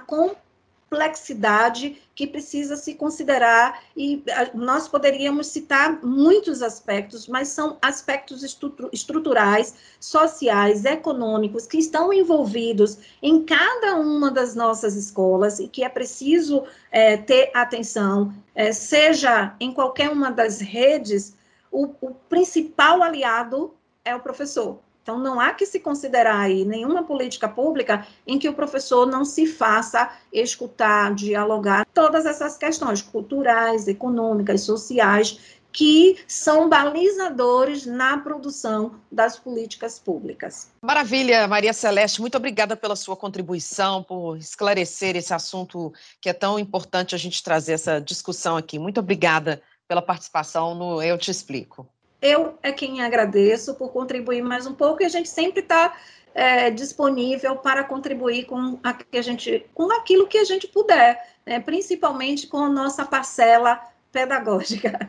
complexidade 0.94 2.00
que 2.14 2.28
precisa 2.28 2.76
se 2.76 2.94
considerar, 2.94 3.83
e 3.96 4.22
nós 4.54 4.87
poderíamos 4.87 5.48
citar 5.48 6.00
muitos 6.04 6.62
aspectos, 6.62 7.26
mas 7.26 7.48
são 7.48 7.76
aspectos 7.83 8.44
estruturais, 8.92 9.74
sociais, 9.98 10.85
econômicos, 10.85 11.66
que 11.66 11.78
estão 11.78 12.12
envolvidos 12.12 12.98
em 13.20 13.42
cada 13.42 13.96
uma 13.96 14.30
das 14.30 14.54
nossas 14.54 14.94
escolas 14.94 15.59
e 15.59 15.66
que 15.66 15.83
é 15.83 15.88
preciso 15.88 16.64
é, 16.92 17.16
ter 17.16 17.50
atenção, 17.52 18.33
é, 18.54 18.72
seja 18.72 19.57
em 19.59 19.74
qualquer 19.74 20.11
uma 20.11 20.30
das 20.30 20.61
redes, 20.61 21.37
o, 21.72 21.92
o 22.00 22.14
principal 22.28 23.02
aliado 23.02 23.74
é 24.04 24.14
o 24.14 24.20
professor. 24.20 24.78
Então, 25.05 25.19
não 25.19 25.38
há 25.38 25.53
que 25.53 25.67
se 25.67 25.79
considerar 25.79 26.40
aí 26.40 26.64
nenhuma 26.64 27.03
política 27.03 27.47
pública 27.47 28.07
em 28.27 28.38
que 28.38 28.49
o 28.49 28.55
professor 28.55 29.05
não 29.05 29.23
se 29.23 29.47
faça 29.47 30.11
escutar, 30.33 31.14
dialogar 31.14 31.87
todas 31.93 32.25
essas 32.25 32.57
questões 32.57 33.03
culturais, 33.03 33.87
econômicas, 33.87 34.62
sociais, 34.62 35.38
que 35.71 36.17
são 36.27 36.71
balizadores 36.71 37.85
na 37.85 38.17
produção 38.17 38.95
das 39.12 39.38
políticas 39.38 39.99
públicas. 39.99 40.71
Maravilha, 40.81 41.47
Maria 41.47 41.75
Celeste, 41.75 42.23
muito 42.23 42.38
obrigada 42.38 42.75
pela 42.75 42.97
sua 42.97 43.14
contribuição, 43.14 44.03
por 44.03 44.38
esclarecer 44.38 45.17
esse 45.17 45.35
assunto 45.35 45.93
que 46.19 46.31
é 46.31 46.33
tão 46.33 46.59
importante 46.59 47.14
a 47.14 47.19
gente 47.19 47.43
trazer 47.43 47.73
essa 47.75 48.01
discussão 48.01 48.57
aqui. 48.57 48.79
Muito 48.79 49.01
obrigada 49.01 49.61
pela 49.87 50.01
participação 50.01 50.75
no 50.75 51.03
Eu 51.03 51.19
Te 51.19 51.31
Explico. 51.31 51.87
Eu 52.25 52.59
é 52.63 52.73
quem 52.73 53.03
agradeço 53.03 53.75
por 53.75 53.91
contribuir 53.93 54.41
mais 54.41 54.67
um 54.67 54.73
pouco 54.73 55.03
e 55.03 55.05
a 55.05 55.11
gente 55.11 55.29
sempre 55.29 55.61
está 55.61 55.95
é, 56.35 56.71
disponível 56.71 57.55
para 57.57 57.85
contribuir 57.85 58.47
com, 58.47 58.79
a, 58.83 58.95
que 58.95 59.19
a 59.19 59.23
gente, 59.23 59.67
com 59.75 59.93
aquilo 59.93 60.27
que 60.27 60.39
a 60.39 60.45
gente 60.45 60.67
puder, 60.67 61.23
né, 61.45 61.61
principalmente 61.61 62.47
com 62.47 62.57
a 62.57 62.69
nossa 62.71 63.05
parcela 63.05 63.79
pedagógica. 64.11 64.99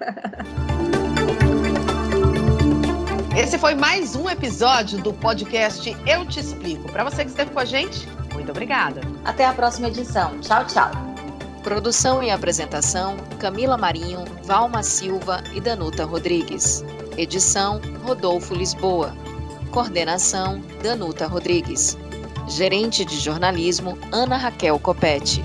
Esse 3.41 3.57
foi 3.57 3.75
mais 3.75 4.17
um 4.17 4.29
episódio 4.29 5.01
do 5.01 5.13
podcast 5.13 5.95
Eu 6.05 6.27
Te 6.27 6.41
Explico. 6.41 6.91
Para 6.91 7.05
você 7.05 7.23
que 7.23 7.29
esteve 7.29 7.51
com 7.51 7.59
a 7.59 7.65
gente, 7.65 8.05
muito 8.33 8.51
obrigada. 8.51 8.99
Até 9.23 9.45
a 9.45 9.53
próxima 9.53 9.87
edição. 9.87 10.37
Tchau, 10.41 10.67
tchau. 10.67 10.91
Produção 11.63 12.21
e 12.21 12.29
apresentação: 12.29 13.15
Camila 13.39 13.77
Marinho, 13.77 14.25
Valma 14.43 14.83
Silva 14.83 15.41
e 15.53 15.61
Danuta 15.61 16.03
Rodrigues. 16.05 16.83
Edição: 17.17 17.79
Rodolfo 18.03 18.53
Lisboa. 18.53 19.15
Coordenação: 19.71 20.61
Danuta 20.83 21.25
Rodrigues. 21.27 21.97
Gerente 22.47 23.05
de 23.05 23.17
jornalismo: 23.17 23.97
Ana 24.11 24.35
Raquel 24.35 24.77
Copete. 24.79 25.41